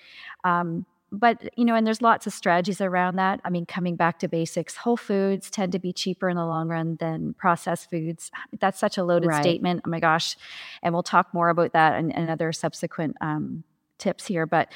Um, 0.43 0.85
but 1.11 1.49
you 1.57 1.65
know 1.65 1.75
and 1.75 1.85
there's 1.85 2.01
lots 2.01 2.27
of 2.27 2.33
strategies 2.33 2.81
around 2.81 3.15
that. 3.17 3.41
I 3.43 3.49
mean 3.49 3.65
coming 3.65 3.95
back 3.95 4.19
to 4.19 4.27
basics 4.27 4.75
whole 4.75 4.97
foods 4.97 5.49
tend 5.49 5.71
to 5.73 5.79
be 5.79 5.93
cheaper 5.93 6.29
in 6.29 6.37
the 6.37 6.45
long 6.45 6.67
run 6.67 6.97
than 6.99 7.33
processed 7.33 7.89
foods. 7.89 8.31
That's 8.59 8.79
such 8.79 8.97
a 8.97 9.03
loaded 9.03 9.27
right. 9.27 9.41
statement. 9.41 9.81
Oh 9.85 9.89
my 9.89 9.99
gosh. 9.99 10.37
And 10.83 10.93
we'll 10.93 11.03
talk 11.03 11.33
more 11.33 11.49
about 11.49 11.73
that 11.73 11.95
and, 11.95 12.11
in 12.11 12.29
other 12.29 12.51
subsequent 12.51 13.15
um, 13.21 13.63
tips 13.97 14.25
here. 14.25 14.45
But 14.45 14.71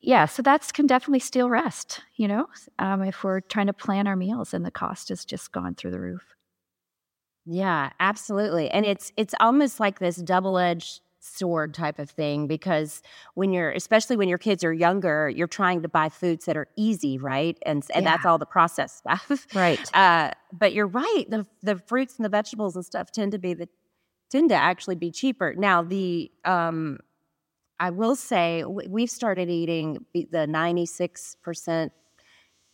yeah 0.00 0.26
so 0.26 0.42
that's 0.42 0.70
can 0.70 0.86
definitely 0.86 1.18
steal 1.18 1.48
rest 1.48 2.02
you 2.16 2.28
know 2.28 2.46
um, 2.78 3.02
if 3.02 3.24
we're 3.24 3.40
trying 3.40 3.68
to 3.68 3.72
plan 3.72 4.06
our 4.06 4.16
meals 4.16 4.52
and 4.52 4.62
the 4.62 4.70
cost 4.70 5.08
has 5.08 5.24
just 5.24 5.50
gone 5.50 5.74
through 5.74 5.90
the 5.90 6.00
roof. 6.00 6.34
Yeah 7.46 7.90
absolutely. 8.00 8.70
And 8.70 8.86
it's 8.86 9.12
it's 9.16 9.34
almost 9.40 9.80
like 9.80 9.98
this 9.98 10.16
double-edged 10.16 11.00
sword 11.24 11.72
type 11.72 11.98
of 11.98 12.10
thing 12.10 12.46
because 12.46 13.02
when 13.34 13.52
you're 13.52 13.70
especially 13.70 14.16
when 14.16 14.28
your 14.28 14.38
kids 14.38 14.62
are 14.62 14.72
younger 14.72 15.28
you're 15.28 15.46
trying 15.46 15.80
to 15.82 15.88
buy 15.88 16.08
foods 16.08 16.44
that 16.44 16.56
are 16.56 16.68
easy 16.76 17.16
right? 17.18 17.58
And 17.64 17.84
and 17.94 18.04
yeah. 18.04 18.12
that's 18.12 18.26
all 18.26 18.38
the 18.38 18.46
processed 18.46 18.98
stuff. 18.98 19.46
Right. 19.54 19.80
Uh, 19.94 20.32
but 20.52 20.72
you're 20.72 20.86
right 20.86 21.24
the 21.28 21.46
the 21.62 21.76
fruits 21.76 22.16
and 22.16 22.24
the 22.24 22.28
vegetables 22.28 22.74
and 22.74 22.84
stuff 22.84 23.10
tend 23.10 23.32
to 23.32 23.38
be 23.38 23.54
the 23.54 23.68
tend 24.30 24.48
to 24.50 24.54
actually 24.54 24.96
be 24.96 25.10
cheaper. 25.10 25.54
Now 25.54 25.82
the 25.82 26.30
um 26.44 26.98
i 27.80 27.90
will 27.90 28.16
say 28.16 28.64
we've 28.64 29.10
started 29.10 29.48
eating 29.48 30.04
the 30.14 30.46
96% 30.46 31.90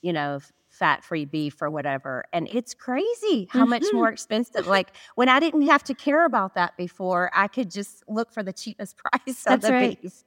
you 0.02 0.12
know 0.12 0.40
fat 0.80 1.04
free 1.04 1.26
beef 1.26 1.60
or 1.60 1.70
whatever. 1.70 2.24
And 2.32 2.48
it's 2.50 2.72
crazy 2.72 3.46
how 3.50 3.60
mm-hmm. 3.60 3.70
much 3.70 3.84
more 3.92 4.08
expensive. 4.08 4.66
Like 4.66 4.92
when 5.14 5.28
I 5.28 5.38
didn't 5.38 5.66
have 5.66 5.84
to 5.84 5.94
care 5.94 6.24
about 6.24 6.54
that 6.54 6.74
before, 6.78 7.30
I 7.34 7.48
could 7.48 7.70
just 7.70 8.02
look 8.08 8.32
for 8.32 8.42
the 8.42 8.52
cheapest 8.52 8.96
price 9.04 9.44
of 9.46 9.60
the 9.60 9.70
right. 9.70 10.02
beef, 10.02 10.24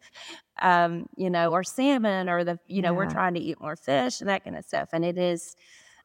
um, 0.61 1.09
you 1.17 1.31
know, 1.31 1.51
or 1.51 1.63
salmon 1.63 2.29
or 2.29 2.43
the, 2.43 2.59
you 2.67 2.83
know, 2.83 2.91
yeah. 2.91 2.97
we're 2.97 3.09
trying 3.09 3.33
to 3.33 3.39
eat 3.39 3.59
more 3.59 3.75
fish 3.75 4.21
and 4.21 4.29
that 4.29 4.43
kind 4.43 4.55
of 4.55 4.63
stuff. 4.63 4.89
And 4.93 5.03
it 5.03 5.17
is, 5.17 5.55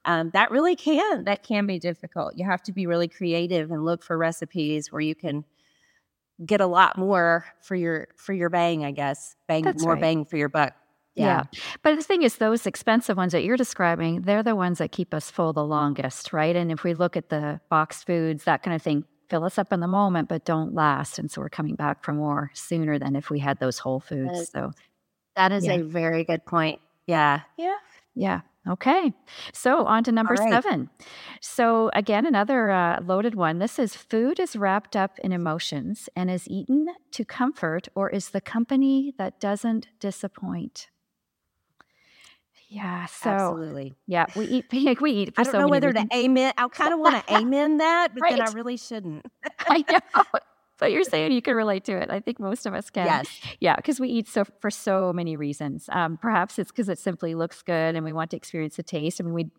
um, 0.06 0.30
that 0.32 0.50
really 0.50 0.76
can, 0.76 1.24
that 1.24 1.42
can 1.42 1.66
be 1.66 1.78
difficult. 1.78 2.32
You 2.36 2.46
have 2.46 2.62
to 2.62 2.72
be 2.72 2.86
really 2.86 3.08
creative 3.08 3.70
and 3.70 3.84
look 3.84 4.02
for 4.02 4.16
recipes 4.16 4.90
where 4.90 5.02
you 5.02 5.14
can 5.14 5.44
get 6.46 6.62
a 6.62 6.66
lot 6.66 6.96
more 6.96 7.44
for 7.60 7.74
your, 7.74 8.08
for 8.16 8.32
your 8.32 8.48
bang, 8.48 8.82
I 8.82 8.92
guess, 8.92 9.36
bang, 9.46 9.62
That's 9.64 9.82
more 9.82 9.92
right. 9.92 10.00
bang 10.00 10.24
for 10.24 10.38
your 10.38 10.48
buck. 10.48 10.72
Yeah. 11.18 11.44
yeah. 11.52 11.60
But 11.82 11.96
the 11.96 12.02
thing 12.02 12.22
is, 12.22 12.36
those 12.36 12.66
expensive 12.66 13.16
ones 13.16 13.32
that 13.32 13.44
you're 13.44 13.56
describing, 13.56 14.22
they're 14.22 14.42
the 14.42 14.56
ones 14.56 14.78
that 14.78 14.92
keep 14.92 15.12
us 15.12 15.30
full 15.30 15.52
the 15.52 15.64
longest, 15.64 16.32
right? 16.32 16.54
And 16.54 16.70
if 16.70 16.84
we 16.84 16.94
look 16.94 17.16
at 17.16 17.28
the 17.28 17.60
boxed 17.68 18.06
foods, 18.06 18.44
that 18.44 18.62
kind 18.62 18.74
of 18.74 18.82
thing, 18.82 19.04
fill 19.28 19.44
us 19.44 19.58
up 19.58 19.72
in 19.72 19.80
the 19.80 19.88
moment, 19.88 20.28
but 20.28 20.44
don't 20.44 20.74
last. 20.74 21.18
And 21.18 21.30
so 21.30 21.40
we're 21.40 21.48
coming 21.48 21.74
back 21.74 22.04
for 22.04 22.12
more 22.12 22.50
sooner 22.54 22.98
than 22.98 23.16
if 23.16 23.30
we 23.30 23.38
had 23.38 23.58
those 23.58 23.78
whole 23.78 24.00
foods. 24.00 24.50
So 24.50 24.72
that 25.36 25.52
is 25.52 25.66
yeah. 25.66 25.74
a 25.74 25.82
very 25.82 26.24
good 26.24 26.44
point. 26.44 26.80
Yeah. 27.06 27.40
Yeah. 27.56 27.76
Yeah. 28.14 28.40
Okay. 28.68 29.12
So 29.52 29.86
on 29.86 30.04
to 30.04 30.12
number 30.12 30.34
right. 30.34 30.50
seven. 30.50 30.90
So 31.40 31.90
again, 31.94 32.26
another 32.26 32.70
uh, 32.70 33.00
loaded 33.00 33.34
one. 33.34 33.58
This 33.58 33.78
is 33.78 33.96
food 33.96 34.38
is 34.38 34.56
wrapped 34.56 34.94
up 34.94 35.18
in 35.20 35.32
emotions 35.32 36.08
and 36.14 36.30
is 36.30 36.46
eaten 36.48 36.88
to 37.12 37.24
comfort 37.24 37.88
or 37.94 38.10
is 38.10 38.30
the 38.30 38.40
company 38.40 39.14
that 39.16 39.40
doesn't 39.40 39.88
disappoint. 40.00 40.88
Yeah. 42.68 43.06
So 43.06 43.30
absolutely. 43.30 43.96
Yeah, 44.06 44.26
we 44.36 44.44
eat. 44.46 44.66
We 45.00 45.12
eat. 45.12 45.34
I 45.36 45.42
don't 45.42 45.52
so 45.52 45.58
know 45.60 45.68
whether 45.68 45.88
reasons. 45.88 46.10
to 46.10 46.16
amen. 46.16 46.52
I 46.56 46.68
kind 46.72 46.92
of 46.92 47.00
want 47.00 47.26
to 47.26 47.34
amen 47.34 47.78
that, 47.78 48.14
but 48.14 48.22
right. 48.22 48.36
then 48.36 48.46
I 48.46 48.52
really 48.52 48.76
shouldn't. 48.76 49.26
I 49.60 49.84
know. 49.90 50.22
But 50.78 50.92
you're 50.92 51.02
saying 51.02 51.32
you 51.32 51.42
can 51.42 51.56
relate 51.56 51.84
to 51.86 51.92
it. 51.92 52.08
I 52.08 52.20
think 52.20 52.38
most 52.38 52.64
of 52.64 52.72
us 52.72 52.88
can. 52.88 53.06
Yes. 53.06 53.40
Yeah, 53.58 53.74
because 53.74 53.98
we 53.98 54.08
eat 54.08 54.28
so 54.28 54.44
for 54.60 54.70
so 54.70 55.12
many 55.12 55.36
reasons. 55.36 55.88
Um, 55.90 56.16
perhaps 56.16 56.58
it's 56.58 56.70
because 56.70 56.88
it 56.88 56.98
simply 56.98 57.34
looks 57.34 57.62
good 57.62 57.96
and 57.96 58.04
we 58.04 58.12
want 58.12 58.30
to 58.30 58.36
experience 58.36 58.76
the 58.76 58.84
taste. 58.84 59.20
I 59.20 59.24
mean, 59.24 59.34
we 59.34 59.50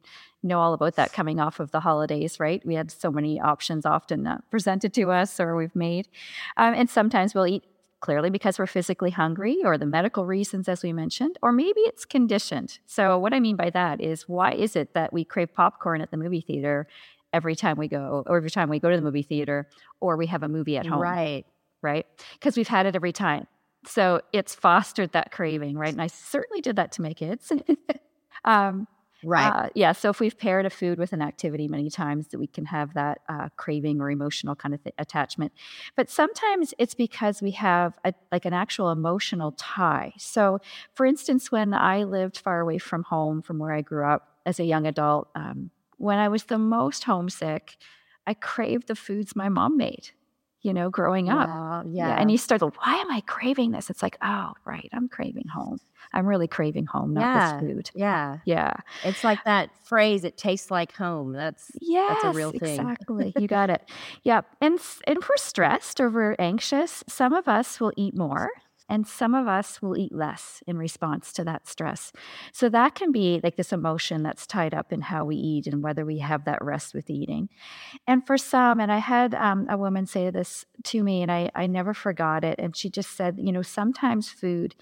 know 0.44 0.60
all 0.60 0.74
about 0.74 0.96
that 0.96 1.12
coming 1.12 1.40
off 1.40 1.60
of 1.60 1.72
the 1.72 1.82
holidays, 1.82 2.40
right? 2.40 2.66
We 2.66 2.76
had 2.76 2.90
so 2.90 3.12
many 3.12 3.40
options 3.40 3.86
often 3.86 4.28
uh, 4.28 4.38
presented 4.50 4.94
to 4.94 5.12
us 5.12 5.40
or 5.42 5.58
we've 5.58 5.76
made. 5.76 6.08
Um, 6.56 6.74
and 6.74 6.90
sometimes 6.90 7.36
we'll 7.36 7.48
eat 7.48 7.66
clearly 8.00 8.30
because 8.30 8.60
we're 8.60 8.68
physically 8.68 9.12
hungry 9.12 9.58
or 9.64 9.78
the 9.78 9.86
medical 9.86 10.26
reasons, 10.26 10.68
as 10.68 10.84
we 10.84 10.94
mentioned, 10.94 11.38
or 11.42 11.52
maybe 11.52 11.82
it's 11.82 12.06
conditioned. 12.06 12.80
So, 12.86 13.18
what 13.18 13.34
I 13.34 13.40
mean 13.40 13.56
by 13.56 13.70
that 13.72 14.02
is 14.02 14.28
why 14.28 14.54
is 14.54 14.76
it 14.76 14.94
that 14.94 15.14
we 15.14 15.24
crave 15.24 15.54
popcorn 15.54 16.02
at 16.02 16.12
the 16.12 16.18
movie 16.18 16.42
theater 16.42 16.88
every 17.34 17.56
time 17.56 17.78
we 17.78 17.88
go, 17.88 18.24
or 18.26 18.38
every 18.38 18.50
time 18.50 18.70
we 18.70 18.80
go 18.80 18.90
to 18.90 18.96
the 18.96 19.02
movie 19.02 19.24
theater, 19.24 19.70
or 20.00 20.18
we 20.18 20.28
have 20.28 20.44
a 20.44 20.50
movie 20.50 20.78
at 20.78 20.86
home? 20.86 21.02
Right. 21.02 21.46
Right. 21.82 22.06
Because 22.34 22.58
we've 22.58 22.68
had 22.68 22.86
it 22.86 22.96
every 22.96 23.14
time. 23.14 23.48
So, 23.86 24.22
it's 24.34 24.56
fostered 24.56 25.12
that 25.14 25.32
craving, 25.32 25.78
right? 25.78 25.92
And 25.94 26.02
I 26.02 26.08
certainly 26.08 26.62
did 26.62 26.76
that 26.78 26.92
to 26.94 27.02
my 27.02 27.14
kids. 27.14 27.52
um, 28.46 28.88
Right. 29.24 29.48
Uh, 29.48 29.70
yeah. 29.76 29.92
So 29.92 30.10
if 30.10 30.20
we've 30.20 30.38
paired 30.38 30.66
a 30.66 30.70
food 30.70 30.98
with 30.98 31.12
an 31.14 31.22
activity 31.22 31.68
many 31.68 31.90
times, 31.90 32.28
that 32.28 32.40
we 32.40 32.48
can 32.48 32.66
have 32.66 32.94
that 32.94 33.20
uh, 33.28 33.50
craving 33.58 34.00
or 34.00 34.10
emotional 34.10 34.56
kind 34.56 34.74
of 34.74 34.84
th- 34.84 34.96
attachment. 34.98 35.52
But 35.96 36.10
sometimes 36.10 36.74
it's 36.78 36.94
because 36.94 37.42
we 37.42 37.52
have 37.52 37.94
a, 38.06 38.14
like 38.32 38.46
an 38.46 38.54
actual 38.54 38.92
emotional 38.92 39.52
tie. 39.54 40.14
So, 40.18 40.60
for 40.94 41.06
instance, 41.06 41.52
when 41.52 41.74
I 41.74 42.04
lived 42.04 42.38
far 42.38 42.62
away 42.62 42.78
from 42.78 43.04
home, 43.04 43.42
from 43.42 43.60
where 43.60 43.74
I 43.74 43.82
grew 43.82 44.06
up 44.06 44.38
as 44.46 44.60
a 44.60 44.64
young 44.64 44.88
adult, 44.88 45.30
um, 45.36 45.72
when 45.98 46.18
I 46.18 46.30
was 46.30 46.46
the 46.46 46.58
most 46.58 47.04
homesick, 47.04 47.78
I 48.26 48.34
craved 48.34 48.88
the 48.88 48.96
foods 48.96 49.36
my 49.36 49.50
mom 49.50 49.76
made 49.76 50.12
you 50.62 50.74
know, 50.74 50.90
growing 50.90 51.30
up. 51.30 51.48
Wow, 51.48 51.84
yeah. 51.88 52.10
yeah. 52.10 52.22
And 52.22 52.30
you 52.30 52.38
start, 52.38 52.62
why 52.62 52.96
am 52.96 53.12
I 53.12 53.22
craving 53.22 53.72
this? 53.72 53.90
It's 53.90 54.04
like, 54.04 54.18
oh, 54.22 54.54
right, 54.66 54.90
I'm 54.94 55.08
craving 55.08 55.48
home. 55.48 55.80
I'm 56.12 56.26
really 56.26 56.48
craving 56.48 56.86
home, 56.88 57.14
not 57.14 57.22
yeah, 57.22 57.60
this 57.60 57.70
food. 57.70 57.92
Yeah. 57.94 58.38
Yeah. 58.46 58.74
It's 59.04 59.24
like 59.24 59.44
that 59.46 59.70
phrase, 59.84 60.24
it 60.24 60.38
tastes 60.38 60.72
like 60.72 60.94
home. 60.94 61.34
That's 61.34 61.72
yes, 61.80 62.20
that's 62.22 62.36
a 62.36 62.38
real 62.38 62.52
thing. 62.52 62.80
Exactly. 62.80 63.34
you 63.38 63.48
got 63.48 63.70
it. 63.70 63.84
Yeah. 64.24 64.42
And 64.60 64.80
and 65.08 65.18
if 65.18 65.30
we're 65.30 65.38
stressed 65.38 66.00
or 66.00 66.10
we're 66.10 66.36
anxious, 66.40 67.04
some 67.08 67.34
of 67.34 67.48
us 67.48 67.80
will 67.80 67.94
eat 67.96 68.16
more 68.16 68.50
and 68.90 69.08
some 69.08 69.36
of 69.36 69.48
us 69.48 69.82
will 69.82 69.96
eat 69.96 70.14
less 70.14 70.64
in 70.66 70.78
response 70.78 71.32
to 71.34 71.44
that 71.44 71.68
stress. 71.68 72.12
So 72.52 72.68
that 72.70 72.96
can 72.96 73.12
be 73.12 73.40
like 73.44 73.56
this 73.56 73.72
emotion 73.72 74.24
that's 74.24 74.48
tied 74.48 74.74
up 74.74 74.92
in 74.92 75.02
how 75.02 75.26
we 75.26 75.36
eat 75.36 75.68
and 75.68 75.84
whether 75.84 76.06
we 76.06 76.20
have 76.20 76.46
that 76.46 76.64
rest 76.64 76.94
with 76.94 77.10
eating. 77.10 77.50
And 78.08 78.26
for 78.26 78.38
some, 78.38 78.80
and 78.80 78.92
I 78.92 78.98
had 78.98 79.36
um, 79.36 79.68
a 79.70 79.78
woman 79.78 80.06
say 80.06 80.30
this 80.32 80.66
to 80.86 81.04
me, 81.04 81.22
and 81.22 81.32
I, 81.32 81.52
I 81.54 81.68
never 81.68 81.94
forgot 81.94 82.44
it. 82.44 82.60
And 82.60 82.76
she 82.76 82.90
just 82.90 83.16
said, 83.16 83.38
you 83.38 83.52
know, 83.52 83.62
sometimes 83.62 84.30
food 84.30 84.76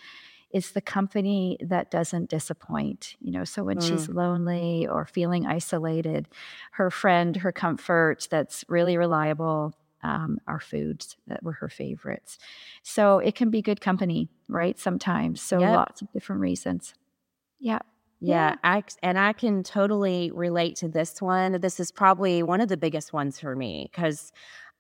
is 0.52 0.72
the 0.72 0.82
company 0.82 1.58
that 1.60 1.92
doesn't 1.92 2.30
disappoint. 2.30 3.16
You 3.20 3.32
know, 3.32 3.44
so 3.44 3.64
when 3.64 3.80
mm. 3.80 3.88
she's 3.88 4.08
lonely 4.08 4.88
or 4.88 5.06
feeling 5.06 5.46
isolated, 5.46 6.28
her 6.72 6.90
friend, 6.90 7.36
her 7.38 7.52
comfort 7.52 8.28
that's 8.32 8.64
really 8.70 8.98
reliable 8.98 9.74
um, 10.04 10.40
are 10.48 10.60
foods 10.60 11.18
that 11.28 11.44
were 11.44 11.54
her 11.54 11.70
favorites. 11.70 12.38
So 12.84 13.20
it 13.20 13.36
can 13.36 13.50
be 13.50 13.62
good 13.62 13.82
company, 13.82 14.30
right? 14.48 14.78
Sometimes. 14.80 15.42
So 15.42 15.60
yep. 15.60 15.76
lots 15.76 16.02
of 16.02 16.12
different 16.12 16.42
reasons. 16.42 16.94
Yeah. 17.60 17.80
Yeah, 18.20 18.56
I 18.64 18.84
and 19.04 19.20
I 19.20 19.34
can 19.34 19.62
totally 19.62 20.32
relate 20.32 20.76
to 20.78 20.88
this 20.88 21.22
one. 21.22 21.62
This 21.62 21.80
is 21.80 21.92
probably 21.92 22.42
one 22.42 22.62
of 22.62 22.68
the 22.68 22.78
biggest 22.78 23.14
ones 23.14 23.40
for 23.40 23.56
me 23.56 23.90
because 23.92 24.32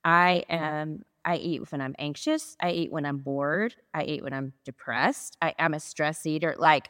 I 0.03 0.43
am 0.49 1.03
I 1.27 1.35
eat 1.35 1.69
when 1.73 1.81
I'm 1.81 1.93
anxious. 1.99 2.55
I 2.61 2.71
eat 2.71 2.89
when 2.89 3.05
I'm 3.05 3.17
bored. 3.17 3.75
I 3.93 4.05
eat 4.05 4.23
when 4.23 4.33
I'm 4.33 4.53
depressed. 4.63 5.35
I, 5.41 5.53
am 5.59 5.73
a 5.73 5.79
stress 5.79 6.25
eater. 6.25 6.55
Like 6.57 6.89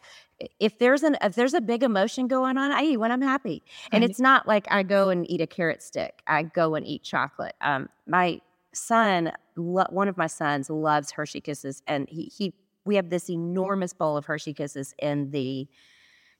if 0.59 0.77
there's 0.77 1.01
an 1.01 1.17
if 1.23 1.33
there's 1.33 1.55
a 1.55 1.59
big 1.59 1.81
emotion 1.81 2.27
going 2.27 2.55
on, 2.55 2.71
I 2.71 2.83
eat 2.83 2.97
when 2.97 3.11
I'm 3.11 3.23
happy. 3.23 3.63
And 3.91 4.03
it's 4.03 4.19
not 4.19 4.47
like 4.47 4.67
I 4.69 4.83
go 4.83 5.09
and 5.09 5.29
eat 5.29 5.41
a 5.41 5.47
carrot 5.47 5.81
stick. 5.81 6.21
I 6.27 6.43
go 6.43 6.75
and 6.75 6.85
eat 6.85 7.01
chocolate. 7.01 7.55
Um, 7.61 7.89
my 8.05 8.39
son, 8.75 9.31
lo- 9.55 9.87
one 9.89 10.07
of 10.07 10.17
my 10.17 10.27
sons, 10.27 10.69
loves 10.69 11.09
Hershey 11.09 11.41
Kisses, 11.41 11.81
and 11.87 12.07
he 12.07 12.25
he 12.25 12.53
we 12.85 12.95
have 12.95 13.09
this 13.09 13.31
enormous 13.31 13.91
bowl 13.91 14.17
of 14.17 14.25
Hershey 14.25 14.53
Kisses 14.53 14.93
in 14.99 15.31
the 15.31 15.67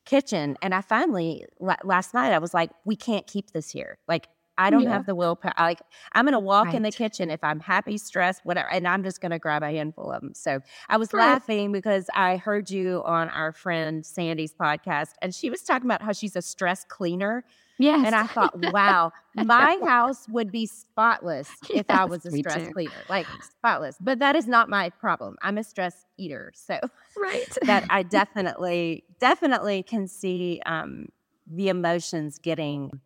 kitchen. 0.06 0.56
And 0.62 0.76
I 0.76 0.82
finally 0.82 1.46
last 1.60 2.14
night 2.14 2.32
I 2.32 2.38
was 2.38 2.54
like, 2.54 2.70
we 2.86 2.96
can't 2.96 3.26
keep 3.26 3.54
this 3.54 3.72
here. 3.72 3.98
Like 4.08 4.28
I 4.58 4.70
don't 4.70 4.84
yeah. 4.84 4.92
have 4.92 5.06
the 5.06 5.16
willpower. 5.16 5.54
Like 5.58 5.82
I'm 6.14 6.26
going 6.26 6.34
to 6.34 6.40
walk 6.40 6.68
right. 6.68 6.76
in 6.76 6.84
the 6.84 6.92
kitchen 6.92 7.30
if 7.30 7.44
I'm 7.44 7.60
happy, 7.60 7.98
stressed, 7.98 8.46
whatever, 8.46 8.70
and 8.72 8.88
I'm 8.88 9.04
just 9.04 9.22
going 9.22 9.32
to 9.32 9.40
grab 9.40 9.64
a 9.64 9.72
handful 9.72 10.12
of 10.12 10.22
them. 10.22 10.34
So 10.34 10.60
I 10.90 10.98
was 10.98 11.14
right. 11.14 11.26
laughing 11.26 11.72
because 11.72 12.10
I 12.14 12.38
heard 12.38 12.70
you 12.70 13.04
on 13.06 13.30
our 13.30 13.52
friend 13.52 14.06
Sandy's 14.06 14.54
podcast, 14.54 15.12
and 15.22 15.34
she 15.34 15.50
was 15.50 15.62
talking 15.62 15.86
about 15.86 16.02
how 16.02 16.12
she's 16.12 16.36
a 16.36 16.42
stress 16.42 16.84
cleaner. 16.84 17.44
Yes. 17.80 18.06
And 18.08 18.16
I 18.16 18.26
thought, 18.26 18.56
wow, 18.74 19.12
my 19.36 19.78
house 19.86 20.28
would 20.30 20.52
be 20.52 20.66
spotless 20.66 21.50
if 21.70 21.86
I 21.90 22.06
was 22.06 22.26
a 22.26 22.32
stress 22.32 22.70
cleaner, 22.74 22.92
like 23.08 23.28
spotless. 23.42 23.98
But 24.02 24.20
that 24.20 24.36
is 24.36 24.48
not 24.48 24.68
my 24.70 24.90
problem. 24.90 25.36
I'm 25.44 25.60
a 25.60 25.64
stress 25.64 26.06
eater. 26.18 26.52
So 26.56 26.80
right. 27.16 27.48
that 27.64 27.86
I 27.90 28.02
definitely, 28.04 29.04
definitely 29.20 29.84
can 29.84 30.08
see 30.08 30.60
um, 30.66 31.10
the 31.46 31.70
emotions 31.70 32.40
getting 32.40 33.00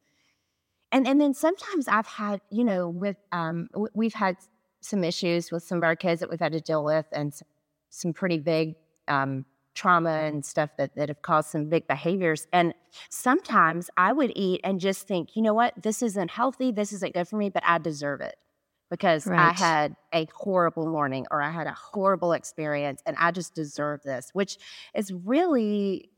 and 0.92 1.08
and 1.08 1.20
then 1.20 1.34
sometimes 1.34 1.88
I've 1.88 2.08
had, 2.08 2.42
you 2.50 2.64
know, 2.64 2.90
with 2.90 3.18
um, 3.32 3.70
we've 3.94 4.14
had 4.14 4.38
some 4.82 5.04
issues 5.04 5.52
with 5.52 5.64
some 5.64 5.78
of 5.78 5.84
our 5.84 5.96
kids 5.96 6.20
that 6.22 6.30
we've 6.30 6.40
had 6.40 6.52
to 6.54 6.62
deal 6.62 6.84
with, 6.84 7.06
and 7.12 7.34
some 7.90 8.14
pretty 8.14 8.40
big 8.40 8.76
um, 9.08 9.46
trauma 9.74 10.10
and 10.10 10.46
stuff 10.46 10.72
that 10.78 10.96
that 10.96 11.10
have 11.10 11.22
caused 11.22 11.50
some 11.50 11.70
big 11.70 11.88
behaviors. 11.88 12.48
And 12.52 12.74
sometimes 13.10 13.90
I 13.98 14.14
would 14.14 14.32
eat 14.36 14.62
and 14.64 14.80
just 14.80 15.08
think, 15.08 15.36
you 15.36 15.42
know 15.42 15.54
what, 15.54 15.74
this 15.82 16.02
isn't 16.02 16.32
healthy, 16.32 16.72
this 16.72 16.92
isn't 16.94 17.14
good 17.14 17.28
for 17.28 17.38
me, 17.38 17.50
but 17.50 17.64
I 17.66 17.78
deserve 17.78 18.22
it 18.22 18.36
because 18.90 19.26
right. 19.26 19.40
I 19.40 19.52
had 19.54 19.96
a 20.14 20.28
horrible 20.34 20.86
morning 20.86 21.26
or 21.32 21.42
I 21.42 21.52
had 21.52 21.68
a 21.68 21.74
horrible 21.74 22.34
experience, 22.34 23.02
and 23.06 23.16
I 23.18 23.32
just 23.32 23.56
deserve 23.56 24.04
this, 24.04 24.30
which 24.34 24.58
is 24.94 25.12
really 25.14 26.10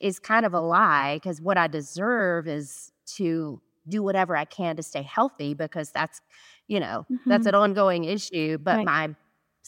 is 0.00 0.18
kind 0.18 0.46
of 0.46 0.54
a 0.54 0.60
lie 0.60 1.16
because 1.16 1.40
what 1.40 1.56
I 1.56 1.66
deserve 1.66 2.46
is 2.46 2.92
to 3.16 3.60
do 3.88 4.02
whatever 4.02 4.36
I 4.36 4.44
can 4.44 4.76
to 4.76 4.82
stay 4.82 5.02
healthy 5.02 5.54
because 5.54 5.90
that's, 5.90 6.20
you 6.66 6.80
know, 6.80 7.06
mm-hmm. 7.10 7.30
that's 7.30 7.46
an 7.46 7.54
ongoing 7.54 8.04
issue. 8.04 8.58
But 8.58 8.76
right. 8.78 8.86
my 8.86 9.08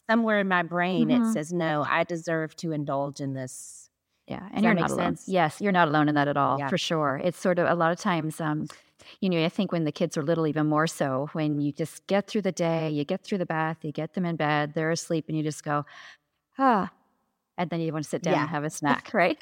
somewhere 0.08 0.40
in 0.40 0.48
my 0.48 0.62
brain 0.62 1.08
mm-hmm. 1.08 1.24
it 1.24 1.32
says, 1.32 1.52
no, 1.52 1.84
I 1.88 2.04
deserve 2.04 2.56
to 2.56 2.72
indulge 2.72 3.20
in 3.20 3.34
this. 3.34 3.88
Yeah, 4.26 4.48
and 4.52 4.64
you're 4.64 4.74
not 4.74 4.90
alone. 4.90 5.16
Sense? 5.16 5.24
Yes, 5.26 5.60
you're 5.60 5.72
not 5.72 5.88
alone 5.88 6.08
in 6.08 6.14
that 6.14 6.28
at 6.28 6.36
all, 6.36 6.58
yeah. 6.58 6.68
for 6.68 6.78
sure. 6.78 7.20
It's 7.22 7.38
sort 7.38 7.58
of 7.58 7.68
a 7.68 7.74
lot 7.74 7.90
of 7.90 7.98
times. 7.98 8.40
Um, 8.40 8.68
you 9.20 9.28
know, 9.28 9.44
I 9.44 9.48
think 9.48 9.72
when 9.72 9.84
the 9.84 9.92
kids 9.92 10.16
are 10.16 10.22
little, 10.22 10.46
even 10.46 10.68
more 10.68 10.86
so, 10.86 11.28
when 11.32 11.60
you 11.60 11.72
just 11.72 12.06
get 12.06 12.28
through 12.28 12.42
the 12.42 12.52
day, 12.52 12.90
you 12.90 13.04
get 13.04 13.24
through 13.24 13.38
the 13.38 13.46
bath, 13.46 13.78
you 13.82 13.90
get 13.90 14.14
them 14.14 14.24
in 14.24 14.36
bed, 14.36 14.74
they're 14.74 14.92
asleep, 14.92 15.24
and 15.28 15.36
you 15.36 15.42
just 15.42 15.64
go, 15.64 15.84
ah, 16.58 16.90
and 17.58 17.70
then 17.70 17.80
you 17.80 17.92
want 17.92 18.04
to 18.04 18.10
sit 18.10 18.22
down 18.22 18.34
yeah. 18.34 18.40
and 18.42 18.50
have 18.50 18.64
a 18.64 18.70
snack, 18.80 19.10
right? 19.12 19.36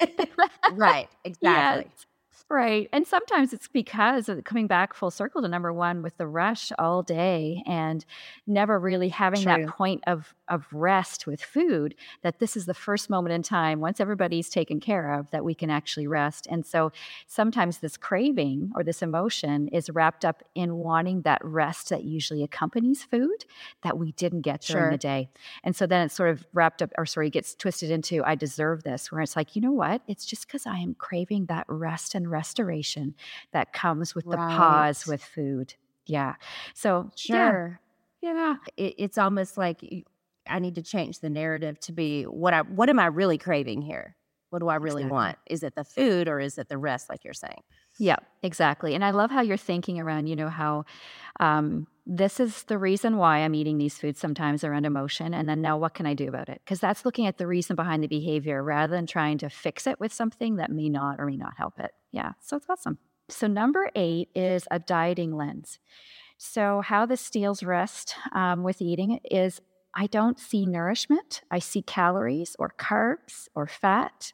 right, 0.73 1.07
exactly. 1.23 1.85
Yes. 1.85 2.05
Right. 2.49 2.89
And 2.93 3.05
sometimes 3.05 3.53
it's 3.53 3.67
because 3.67 4.29
of 4.29 4.43
coming 4.43 4.67
back 4.67 4.93
full 4.93 5.11
circle 5.11 5.41
to 5.41 5.47
number 5.47 5.73
one 5.73 6.01
with 6.01 6.17
the 6.17 6.27
rush 6.27 6.71
all 6.79 7.03
day 7.03 7.63
and 7.65 8.05
never 8.47 8.79
really 8.79 9.09
having 9.09 9.43
True. 9.43 9.65
that 9.65 9.67
point 9.67 10.03
of, 10.07 10.33
of 10.47 10.65
rest 10.71 11.27
with 11.27 11.41
food, 11.41 11.95
that 12.21 12.39
this 12.39 12.55
is 12.55 12.65
the 12.65 12.73
first 12.73 13.09
moment 13.09 13.33
in 13.33 13.43
time, 13.43 13.79
once 13.79 13.99
everybody's 13.99 14.49
taken 14.49 14.79
care 14.79 15.13
of, 15.13 15.29
that 15.31 15.43
we 15.43 15.53
can 15.53 15.69
actually 15.69 16.07
rest. 16.07 16.47
And 16.49 16.65
so 16.65 16.91
sometimes 17.27 17.79
this 17.79 17.97
craving 17.97 18.71
or 18.75 18.83
this 18.83 19.01
emotion 19.01 19.67
is 19.69 19.89
wrapped 19.89 20.25
up 20.25 20.43
in 20.55 20.75
wanting 20.75 21.21
that 21.23 21.43
rest 21.43 21.89
that 21.89 22.03
usually 22.03 22.43
accompanies 22.43 23.03
food 23.03 23.45
that 23.83 23.97
we 23.97 24.11
didn't 24.13 24.41
get 24.41 24.61
during 24.61 24.83
sure. 24.83 24.91
the 24.91 24.97
day. 24.97 25.29
And 25.63 25.75
so 25.75 25.85
then 25.85 26.05
it's 26.05 26.15
sort 26.15 26.29
of 26.29 26.45
wrapped 26.53 26.81
up, 26.81 26.91
or 26.97 27.05
sorry, 27.05 27.29
gets 27.29 27.55
twisted 27.55 27.91
into, 27.91 28.23
I 28.23 28.35
deserve 28.35 28.83
this, 28.83 29.11
where 29.11 29.21
it's 29.21 29.35
like, 29.35 29.55
you 29.55 29.61
know 29.61 29.71
what? 29.71 30.01
It's 30.07 30.25
just 30.25 30.47
because 30.47 30.65
I 30.65 30.77
am 30.77 30.95
craving 30.95 31.45
that 31.45 31.65
rest 31.67 32.15
and 32.15 32.28
rest 32.29 32.59
restoration 32.59 33.15
that 33.51 33.73
comes 33.73 34.15
with 34.15 34.25
right. 34.25 34.35
the 34.35 34.57
pause 34.57 35.05
with 35.05 35.23
food. 35.23 35.75
Yeah. 36.05 36.35
So, 36.73 37.11
sure. 37.15 37.79
Yeah. 38.21 38.33
yeah. 38.33 38.55
It, 38.77 38.95
it's 38.97 39.17
almost 39.17 39.57
like 39.57 39.81
I 40.47 40.59
need 40.59 40.75
to 40.75 40.81
change 40.81 41.19
the 41.19 41.29
narrative 41.29 41.79
to 41.81 41.91
be 41.91 42.23
what 42.23 42.53
I 42.53 42.61
what 42.61 42.89
am 42.89 42.99
I 42.99 43.05
really 43.05 43.37
craving 43.37 43.81
here? 43.81 44.15
What 44.49 44.59
do 44.59 44.67
I 44.67 44.75
really 44.75 45.03
exactly. 45.03 45.13
want? 45.13 45.37
Is 45.45 45.61
it 45.61 45.75
the 45.75 45.83
food 45.83 46.27
or 46.27 46.39
is 46.39 46.57
it 46.57 46.69
the 46.69 46.77
rest, 46.77 47.07
like 47.07 47.23
you're 47.23 47.35
saying? 47.35 47.61
Yeah, 47.99 48.15
exactly. 48.41 48.95
And 48.95 49.05
I 49.05 49.11
love 49.11 49.29
how 49.29 49.41
you're 49.41 49.57
thinking 49.57 49.99
around, 49.99 50.25
you 50.25 50.35
know, 50.35 50.49
how 50.49 50.85
um, 51.39 51.85
this 52.11 52.39
is 52.39 52.63
the 52.63 52.79
reason 52.79 53.17
why 53.17 53.37
I'm 53.37 53.53
eating 53.53 53.77
these 53.77 53.99
foods 53.99 54.19
sometimes 54.19 54.63
around 54.63 54.85
emotion. 54.85 55.31
And 55.31 55.47
then 55.47 55.61
now 55.61 55.77
what 55.77 55.93
can 55.93 56.07
I 56.07 56.15
do 56.15 56.27
about 56.27 56.49
it? 56.49 56.59
Because 56.65 56.79
that's 56.79 57.05
looking 57.05 57.27
at 57.27 57.37
the 57.37 57.45
reason 57.45 57.75
behind 57.75 58.03
the 58.03 58.07
behavior 58.07 58.63
rather 58.63 58.95
than 58.95 59.05
trying 59.05 59.37
to 59.37 59.49
fix 59.49 59.85
it 59.85 59.99
with 59.99 60.11
something 60.11 60.55
that 60.55 60.71
may 60.71 60.89
not 60.89 61.19
or 61.19 61.27
may 61.27 61.37
not 61.37 61.53
help 61.55 61.79
it. 61.79 61.91
Yeah, 62.11 62.31
so 62.41 62.57
it's 62.57 62.65
awesome. 62.67 62.97
So, 63.29 63.45
number 63.45 63.91
eight 63.93 64.29
is 64.33 64.67
a 64.71 64.79
dieting 64.79 65.35
lens. 65.35 65.77
So, 66.39 66.81
how 66.81 67.05
this 67.05 67.21
steals 67.21 67.61
rest 67.61 68.15
um, 68.31 68.63
with 68.63 68.81
eating 68.81 69.19
is 69.29 69.61
I 69.93 70.07
don't 70.07 70.39
see 70.39 70.65
nourishment, 70.65 71.43
I 71.51 71.59
see 71.59 71.83
calories 71.83 72.55
or 72.57 72.73
carbs 72.75 73.49
or 73.53 73.67
fat. 73.67 74.33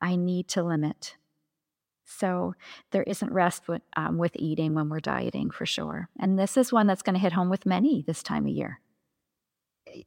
I 0.00 0.14
need 0.14 0.46
to 0.48 0.62
limit. 0.62 1.16
So 2.06 2.54
there 2.92 3.02
isn't 3.02 3.32
rest 3.32 3.68
with, 3.68 3.82
um, 3.96 4.16
with 4.16 4.32
eating 4.36 4.74
when 4.74 4.88
we're 4.88 5.00
dieting 5.00 5.50
for 5.50 5.66
sure. 5.66 6.08
And 6.18 6.38
this 6.38 6.56
is 6.56 6.72
one 6.72 6.86
that's 6.86 7.02
going 7.02 7.14
to 7.14 7.20
hit 7.20 7.32
home 7.32 7.50
with 7.50 7.66
many 7.66 8.04
this 8.06 8.22
time 8.22 8.46
of 8.46 8.52
year. 8.52 8.80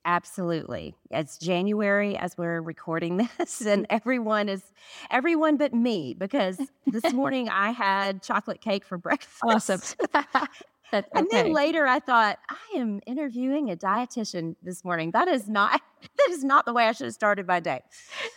Absolutely. 0.05 0.95
It's 1.09 1.37
January 1.37 2.17
as 2.17 2.37
we're 2.37 2.61
recording 2.61 3.17
this, 3.37 3.61
and 3.61 3.85
everyone 3.89 4.49
is 4.49 4.63
everyone 5.09 5.57
but 5.57 5.73
me 5.73 6.13
because 6.13 6.59
this 6.85 7.11
morning 7.13 7.49
I 7.49 7.71
had 7.71 8.21
chocolate 8.21 8.61
cake 8.61 8.83
for 8.85 8.97
breakfast. 8.99 9.41
Awesome. 9.43 9.81
That's 10.91 11.07
and 11.13 11.27
then 11.29 11.53
later 11.53 11.85
I 11.85 11.99
thought, 11.99 12.39
I 12.49 12.77
am 12.77 12.99
interviewing 13.05 13.69
a 13.69 13.75
dietitian 13.75 14.55
this 14.63 14.83
morning. 14.83 15.11
That 15.11 15.27
is 15.27 15.47
not 15.47 15.81
that 16.19 16.33
is 16.33 16.43
not 16.43 16.65
the 16.65 16.73
way 16.73 16.85
I 16.87 16.91
should 16.91 17.05
have 17.05 17.13
started 17.13 17.47
my 17.47 17.59
day. 17.59 17.81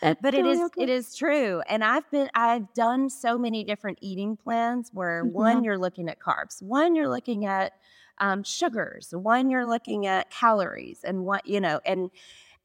That's 0.00 0.20
but 0.20 0.32
totally 0.32 0.50
it 0.50 0.54
is 0.54 0.60
okay. 0.60 0.82
it 0.82 0.88
is 0.88 1.14
true. 1.14 1.62
And 1.68 1.84
I've 1.84 2.10
been 2.10 2.30
I've 2.34 2.72
done 2.74 3.10
so 3.10 3.38
many 3.38 3.64
different 3.64 3.98
eating 4.00 4.36
plans 4.36 4.90
where 4.92 5.24
mm-hmm. 5.24 5.34
one 5.34 5.64
you're 5.64 5.78
looking 5.78 6.08
at 6.08 6.18
carbs, 6.18 6.62
one 6.62 6.94
you're 6.94 7.08
looking 7.08 7.44
at 7.44 7.72
um, 8.18 8.42
sugars, 8.42 9.12
one 9.12 9.50
you're 9.50 9.66
looking 9.66 10.06
at 10.06 10.30
calories, 10.30 11.00
and 11.04 11.24
what 11.24 11.46
you 11.46 11.60
know, 11.60 11.80
and 11.84 12.10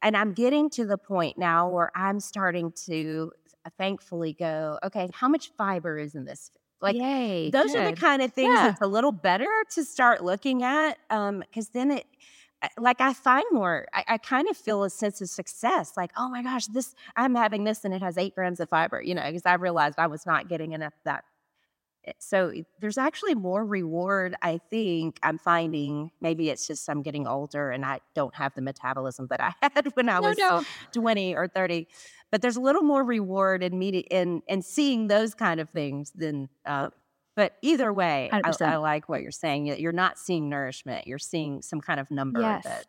and 0.02 0.16
I'm 0.16 0.32
getting 0.32 0.70
to 0.70 0.86
the 0.86 0.98
point 0.98 1.38
now 1.38 1.68
where 1.68 1.90
I'm 1.94 2.20
starting 2.20 2.72
to 2.86 3.32
thankfully 3.76 4.32
go, 4.32 4.78
okay, 4.82 5.08
how 5.12 5.28
much 5.28 5.50
fiber 5.58 5.98
is 5.98 6.14
in 6.14 6.24
this 6.24 6.50
like 6.80 6.96
Yay, 6.96 7.50
those 7.50 7.72
good. 7.72 7.76
are 7.76 7.90
the 7.90 7.96
kind 7.96 8.22
of 8.22 8.32
things 8.32 8.54
yeah. 8.54 8.68
that's 8.68 8.80
a 8.80 8.86
little 8.86 9.12
better 9.12 9.48
to 9.70 9.84
start 9.84 10.22
looking 10.22 10.62
at. 10.62 10.98
Um, 11.10 11.40
because 11.40 11.70
then 11.70 11.90
it 11.90 12.06
like 12.76 13.00
I 13.00 13.12
find 13.12 13.44
more, 13.52 13.86
I, 13.92 14.04
I, 14.08 14.18
kind 14.18 14.48
of 14.48 14.56
feel 14.56 14.82
a 14.82 14.90
sense 14.90 15.20
of 15.20 15.28
success. 15.28 15.92
Like, 15.96 16.10
oh 16.16 16.28
my 16.28 16.42
gosh, 16.42 16.66
this 16.66 16.94
I'm 17.16 17.34
having 17.34 17.64
this 17.64 17.84
and 17.84 17.94
it 17.94 18.02
has 18.02 18.18
eight 18.18 18.34
grams 18.34 18.58
of 18.60 18.68
fiber, 18.68 19.00
you 19.00 19.14
know, 19.14 19.22
because 19.26 19.46
I 19.46 19.54
realized 19.54 19.98
I 19.98 20.08
was 20.08 20.26
not 20.26 20.48
getting 20.48 20.72
enough 20.72 20.94
that. 21.04 21.24
Eh, 22.04 22.12
so 22.18 22.52
there's 22.80 22.98
actually 22.98 23.34
more 23.34 23.64
reward, 23.64 24.34
I 24.42 24.58
think 24.70 25.18
I'm 25.22 25.38
finding. 25.38 26.10
Maybe 26.20 26.50
it's 26.50 26.66
just 26.66 26.88
I'm 26.88 27.02
getting 27.02 27.28
older 27.28 27.70
and 27.70 27.84
I 27.84 28.00
don't 28.14 28.34
have 28.34 28.54
the 28.54 28.62
metabolism 28.62 29.28
that 29.30 29.40
I 29.40 29.54
had 29.74 29.94
when 29.94 30.08
I 30.08 30.18
no, 30.18 30.28
was 30.28 30.38
no. 30.38 30.64
20 30.92 31.36
or 31.36 31.46
30 31.48 31.86
but 32.30 32.42
there's 32.42 32.56
a 32.56 32.60
little 32.60 32.82
more 32.82 33.02
reward 33.02 33.62
in 33.62 33.78
meeting 33.78 34.02
in 34.10 34.42
in 34.48 34.62
seeing 34.62 35.06
those 35.06 35.34
kind 35.34 35.60
of 35.60 35.70
things 35.70 36.12
than 36.14 36.48
uh, 36.66 36.90
but 37.38 37.54
either 37.62 37.92
way 37.92 38.28
I, 38.32 38.40
I, 38.44 38.76
like 38.76 39.08
what 39.08 39.22
you're 39.22 39.30
saying 39.30 39.66
you're 39.66 39.92
not 39.92 40.18
seeing 40.18 40.48
nourishment 40.48 41.06
you're 41.06 41.20
seeing 41.20 41.62
some 41.62 41.80
kind 41.80 42.00
of 42.00 42.10
number 42.10 42.40
yes. 42.40 42.64
that 42.64 42.86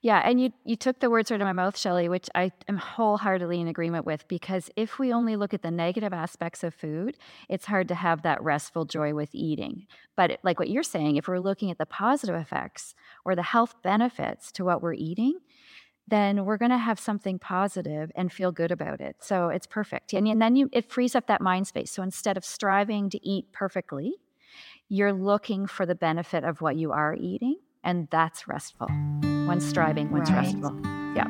Yeah, 0.00 0.22
and 0.24 0.40
you 0.40 0.52
you 0.64 0.76
took 0.76 1.00
the 1.00 1.10
words 1.10 1.30
right 1.30 1.40
out 1.40 1.42
of 1.42 1.46
my 1.46 1.52
mouth, 1.52 1.76
Shelley, 1.76 2.08
which 2.08 2.28
I 2.34 2.52
am 2.68 2.76
wholeheartedly 2.76 3.60
in 3.60 3.68
agreement 3.68 4.06
with 4.06 4.26
because 4.28 4.70
if 4.76 4.98
we 4.98 5.12
only 5.12 5.36
look 5.36 5.54
at 5.54 5.62
the 5.62 5.70
negative 5.70 6.12
aspects 6.12 6.62
of 6.64 6.74
food, 6.74 7.16
it's 7.48 7.66
hard 7.66 7.88
to 7.88 7.94
have 7.94 8.22
that 8.22 8.42
restful 8.42 8.84
joy 8.84 9.14
with 9.14 9.34
eating. 9.34 9.86
But 10.16 10.38
like 10.42 10.58
what 10.58 10.70
you're 10.70 10.82
saying, 10.82 11.16
if 11.16 11.28
we're 11.28 11.40
looking 11.40 11.70
at 11.70 11.78
the 11.78 11.86
positive 11.86 12.36
effects 12.36 12.94
or 13.24 13.34
the 13.34 13.42
health 13.42 13.74
benefits 13.82 14.52
to 14.52 14.64
what 14.64 14.82
we're 14.82 14.94
eating, 14.94 15.38
then 16.08 16.44
we're 16.44 16.56
going 16.56 16.70
to 16.70 16.78
have 16.78 17.00
something 17.00 17.38
positive 17.38 18.12
and 18.14 18.32
feel 18.32 18.52
good 18.52 18.70
about 18.70 19.00
it. 19.00 19.16
So 19.20 19.48
it's 19.48 19.66
perfect. 19.66 20.12
And, 20.12 20.28
and 20.28 20.40
then 20.40 20.56
you 20.56 20.68
it 20.72 20.90
frees 20.90 21.14
up 21.14 21.26
that 21.26 21.40
mind 21.40 21.66
space. 21.66 21.90
So 21.90 22.02
instead 22.02 22.36
of 22.36 22.44
striving 22.44 23.10
to 23.10 23.26
eat 23.26 23.52
perfectly, 23.52 24.14
you're 24.88 25.12
looking 25.12 25.66
for 25.66 25.84
the 25.84 25.94
benefit 25.94 26.44
of 26.44 26.60
what 26.60 26.76
you 26.76 26.92
are 26.92 27.14
eating 27.14 27.56
and 27.82 28.08
that's 28.10 28.48
restful. 28.48 28.88
One's 29.46 29.66
striving, 29.66 30.10
one's 30.10 30.30
right. 30.30 30.44
restful. 30.44 30.78
Yeah. 31.14 31.28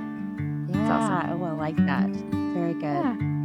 Yeah. 0.69 0.93
Awesome. 0.93 1.43
Oh, 1.43 1.45
I 1.45 1.53
like 1.53 1.77
that. 1.77 2.09
Very 2.55 2.75
good. 2.75 2.83
Yeah. 2.83 3.36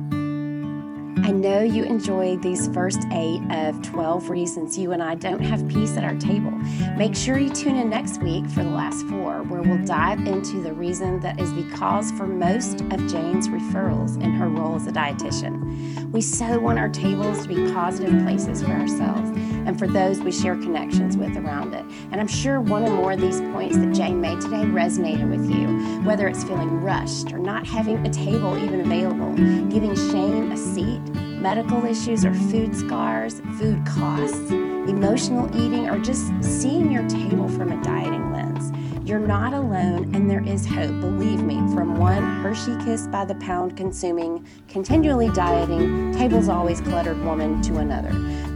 I 1.18 1.32
know 1.32 1.62
you 1.62 1.84
enjoyed 1.84 2.42
these 2.42 2.68
first 2.70 3.06
eight 3.12 3.42
of 3.52 3.82
12 3.82 4.30
reasons 4.30 4.78
you 4.78 4.92
and 4.92 5.04
I 5.04 5.16
don't 5.16 5.42
have 5.42 5.68
peace 5.68 5.98
at 5.98 6.04
our 6.04 6.16
table. 6.16 6.52
Make 6.98 7.16
sure 7.16 7.38
you 7.38 7.50
tune 7.50 7.76
in 7.76 7.90
next 7.90 8.22
week 8.22 8.48
for 8.50 8.64
the 8.64 8.70
last 8.70 9.06
four, 9.08 9.44
where 9.44 9.62
we'll 9.62 9.86
dive 9.86 10.20
into 10.26 10.62
the 10.62 10.74
reason 10.74 11.20
that 11.20 11.40
is 11.40 11.54
the 11.54 11.70
cause 11.76 12.12
for 12.14 12.26
most 12.26 12.82
of 12.82 13.08
Jane's 13.08 13.50
referrals 13.50 14.22
in 14.22 14.32
her 14.32 14.48
role 14.48 14.76
as 14.76 14.88
a 14.88 14.92
dietitian. 14.92 16.12
We 16.12 16.22
so 16.22 16.60
want 16.60 16.80
our 16.80 16.90
tables 16.90 17.44
to 17.44 17.48
be 17.48 17.72
positive 17.72 18.24
places 18.24 18.64
for 18.64 18.72
ourselves 18.72 19.30
and 19.66 19.78
for 19.78 19.88
those 19.88 20.20
we 20.20 20.32
share 20.32 20.56
connections 20.56 21.18
with 21.18 21.38
around 21.38 21.74
it. 21.74 21.86
And 22.12 22.20
I'm 22.20 22.28
sure 22.28 22.60
one 22.62 22.84
or 22.84 22.90
more 22.90 23.12
of 23.12 23.22
these 23.22 23.42
points 23.42 23.78
that 23.78 23.94
Jane 23.94 24.20
made 24.20 24.42
today 24.42 24.64
resonated 24.64 25.30
with 25.30 25.50
you, 25.50 25.68
whether 26.04 26.28
it's 26.28 26.44
feeling 26.44 26.82
rushed 26.82 27.32
or 27.32 27.38
not 27.38 27.66
having 27.66 28.06
a 28.06 28.10
table 28.10 28.58
even 28.58 28.82
available, 28.82 29.34
giving 29.70 29.96
shame 29.96 30.52
a 30.52 30.58
seat 30.58 31.02
medical 31.42 31.84
issues 31.86 32.24
or 32.24 32.34
food 32.34 32.76
scars, 32.76 33.42
food 33.58 33.84
costs, 33.84 34.52
emotional 34.52 35.48
eating, 35.58 35.90
or 35.90 35.98
just 35.98 36.32
seeing 36.44 36.92
your 36.92 37.08
table 37.10 37.50
from 37.50 37.72
a 37.72 37.84
dieting 37.84 38.32
lens. 38.32 38.72
You're 39.08 39.20
not 39.20 39.54
alone, 39.54 40.14
and 40.14 40.30
there 40.30 40.44
is 40.46 40.68
hope, 40.68 41.00
believe 41.02 41.42
me, 41.42 41.56
from 41.74 41.98
one 41.98 42.24
Hershey 42.42 42.78
kiss 42.86 43.08
by 43.08 43.26
the 43.26 43.36
pound 43.36 43.76
consuming, 43.76 44.46
continually 44.68 45.30
dieting, 45.32 46.12
tables 46.12 46.48
always 46.48 46.80
cluttered 46.82 47.20
woman 47.26 47.60
to 47.64 47.78
another. 47.78 48.12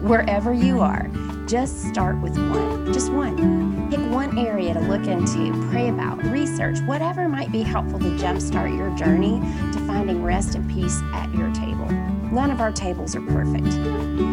Wherever 0.08 0.54
you 0.54 0.82
are, 0.82 1.10
just 1.48 1.84
start 1.84 2.20
with 2.22 2.36
one, 2.38 2.92
just 2.92 3.12
one. 3.12 3.90
Pick 3.90 4.00
one 4.12 4.38
area 4.38 4.74
to 4.74 4.80
look 4.80 5.06
into, 5.06 5.70
pray 5.70 5.90
about, 5.90 6.24
research, 6.26 6.80
whatever 6.82 7.30
might 7.30 7.52
be 7.52 7.62
helpful 7.62 8.00
to 8.00 8.06
jumpstart 8.18 8.76
your 8.76 8.90
journey 8.98 9.40
to 9.72 9.80
finding 9.86 10.24
rest 10.24 10.56
and 10.56 10.68
peace 10.70 11.00
at 11.14 11.32
your 11.36 11.54
table. 11.54 11.86
None 12.32 12.50
of 12.50 12.62
our 12.62 12.72
tables 12.72 13.16
are 13.16 13.22
perfect. 13.22 13.66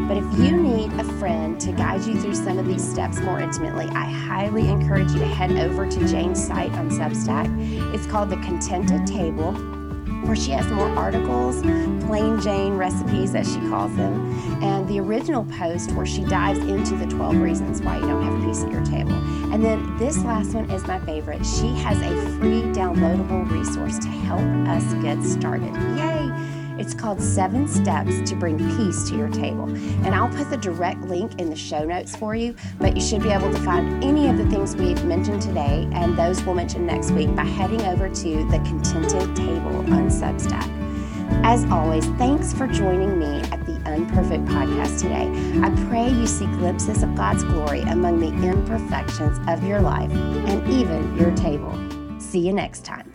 But 0.08 0.16
if 0.16 0.38
you 0.38 0.56
need 0.56 0.92
a 0.94 1.04
friend 1.18 1.60
to 1.60 1.72
guide 1.72 2.02
you 2.04 2.18
through 2.20 2.34
some 2.34 2.58
of 2.58 2.66
these 2.66 2.82
steps 2.82 3.20
more 3.20 3.40
intimately, 3.40 3.86
I 3.88 4.06
highly 4.06 4.68
encourage 4.68 5.12
you 5.12 5.18
to 5.18 5.26
head 5.26 5.52
over 5.52 5.86
to 5.86 6.08
Jane's 6.08 6.44
site 6.44 6.72
on 6.72 6.90
Substack. 6.90 7.46
It's 7.94 8.06
called 8.06 8.30
The 8.30 8.36
Contented 8.36 9.06
Table, 9.06 9.52
where 10.22 10.36
she 10.36 10.50
has 10.52 10.66
more 10.68 10.88
articles, 10.90 11.62
plain 12.06 12.40
Jane 12.40 12.76
recipes, 12.76 13.34
as 13.34 13.52
she 13.52 13.60
calls 13.68 13.94
them, 13.96 14.62
and 14.62 14.88
the 14.88 15.00
original 15.00 15.44
post 15.44 15.92
where 15.92 16.06
she 16.06 16.24
dives 16.24 16.58
into 16.60 16.96
the 16.96 17.06
12 17.06 17.36
reasons 17.36 17.82
why 17.82 17.96
you 17.96 18.06
don't 18.06 18.22
have 18.22 18.42
peace 18.44 18.62
at 18.62 18.70
your 18.70 18.84
table. 18.84 19.12
And 19.52 19.64
then 19.64 19.96
this 19.98 20.22
last 20.24 20.54
one 20.54 20.70
is 20.70 20.86
my 20.86 20.98
favorite. 21.00 21.44
She 21.44 21.68
has 21.76 21.98
a 21.98 22.38
free 22.38 22.62
downloadable 22.72 23.50
resource 23.50 23.98
to 23.98 24.08
help 24.08 24.40
us 24.68 24.94
get 25.02 25.22
started. 25.22 25.74
Yay! 25.96 26.21
It's 26.82 26.94
called 26.94 27.22
Seven 27.22 27.68
Steps 27.68 28.28
to 28.28 28.34
Bring 28.34 28.58
Peace 28.76 29.08
to 29.08 29.16
Your 29.16 29.28
Table. 29.28 29.68
And 30.04 30.08
I'll 30.08 30.28
put 30.28 30.50
the 30.50 30.56
direct 30.56 31.00
link 31.02 31.38
in 31.38 31.48
the 31.48 31.54
show 31.54 31.84
notes 31.84 32.16
for 32.16 32.34
you, 32.34 32.56
but 32.80 32.96
you 32.96 33.00
should 33.00 33.22
be 33.22 33.30
able 33.30 33.52
to 33.52 33.58
find 33.60 34.02
any 34.02 34.28
of 34.28 34.36
the 34.36 34.44
things 34.46 34.74
we've 34.74 35.04
mentioned 35.04 35.42
today 35.42 35.88
and 35.92 36.18
those 36.18 36.42
we'll 36.42 36.56
mention 36.56 36.84
next 36.84 37.12
week 37.12 37.32
by 37.36 37.44
heading 37.44 37.82
over 37.82 38.08
to 38.08 38.50
the 38.50 38.60
Contented 38.66 39.36
Table 39.36 39.76
on 39.76 40.08
Substack. 40.10 40.68
As 41.44 41.64
always, 41.70 42.04
thanks 42.18 42.52
for 42.52 42.66
joining 42.66 43.16
me 43.16 43.42
at 43.52 43.64
the 43.64 43.80
Unperfect 43.88 44.44
Podcast 44.46 45.00
today. 45.00 45.30
I 45.62 45.70
pray 45.88 46.08
you 46.08 46.26
see 46.26 46.46
glimpses 46.46 47.04
of 47.04 47.14
God's 47.14 47.44
glory 47.44 47.82
among 47.82 48.18
the 48.18 48.32
imperfections 48.44 49.38
of 49.46 49.62
your 49.62 49.80
life 49.80 50.10
and 50.10 50.68
even 50.68 51.16
your 51.16 51.30
table. 51.36 51.78
See 52.18 52.40
you 52.40 52.52
next 52.52 52.84
time. 52.84 53.11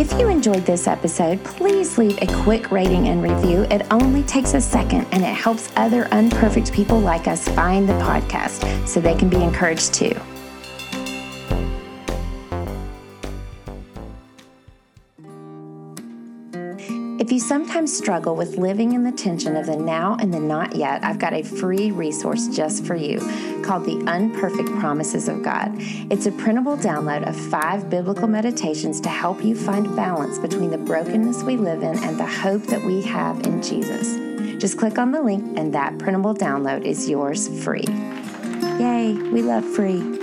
If 0.00 0.18
you 0.18 0.30
enjoyed 0.30 0.64
this 0.64 0.88
episode, 0.88 1.44
please 1.44 1.98
leave 1.98 2.16
a 2.22 2.42
quick 2.42 2.70
rating 2.70 3.08
and 3.08 3.22
review. 3.22 3.64
It 3.64 3.86
only 3.90 4.22
takes 4.22 4.54
a 4.54 4.60
second 4.60 5.06
and 5.12 5.22
it 5.22 5.34
helps 5.34 5.70
other 5.76 6.04
unperfect 6.04 6.72
people 6.72 6.98
like 6.98 7.28
us 7.28 7.46
find 7.50 7.86
the 7.86 7.92
podcast 7.92 8.88
so 8.88 8.98
they 8.98 9.14
can 9.14 9.28
be 9.28 9.42
encouraged 9.42 9.92
too. 9.92 10.18
Sometimes 17.50 17.92
struggle 17.92 18.36
with 18.36 18.58
living 18.58 18.92
in 18.92 19.02
the 19.02 19.10
tension 19.10 19.56
of 19.56 19.66
the 19.66 19.74
now 19.74 20.16
and 20.20 20.32
the 20.32 20.38
not 20.38 20.76
yet, 20.76 21.02
I've 21.02 21.18
got 21.18 21.32
a 21.32 21.42
free 21.42 21.90
resource 21.90 22.46
just 22.46 22.84
for 22.86 22.94
you 22.94 23.18
called 23.64 23.86
The 23.86 23.96
Unperfect 24.06 24.78
Promises 24.78 25.26
of 25.26 25.42
God. 25.42 25.72
It's 26.12 26.26
a 26.26 26.30
printable 26.30 26.76
download 26.76 27.28
of 27.28 27.34
five 27.34 27.90
biblical 27.90 28.28
meditations 28.28 29.00
to 29.00 29.08
help 29.08 29.42
you 29.42 29.56
find 29.56 29.96
balance 29.96 30.38
between 30.38 30.70
the 30.70 30.78
brokenness 30.78 31.42
we 31.42 31.56
live 31.56 31.82
in 31.82 31.98
and 32.04 32.20
the 32.20 32.24
hope 32.24 32.62
that 32.66 32.84
we 32.84 33.02
have 33.02 33.44
in 33.44 33.60
Jesus. 33.60 34.14
Just 34.62 34.78
click 34.78 34.96
on 34.96 35.10
the 35.10 35.20
link, 35.20 35.58
and 35.58 35.74
that 35.74 35.98
printable 35.98 36.36
download 36.36 36.84
is 36.84 37.10
yours 37.10 37.48
free. 37.64 37.84
Yay, 38.78 39.14
we 39.32 39.42
love 39.42 39.64
free. 39.64 40.19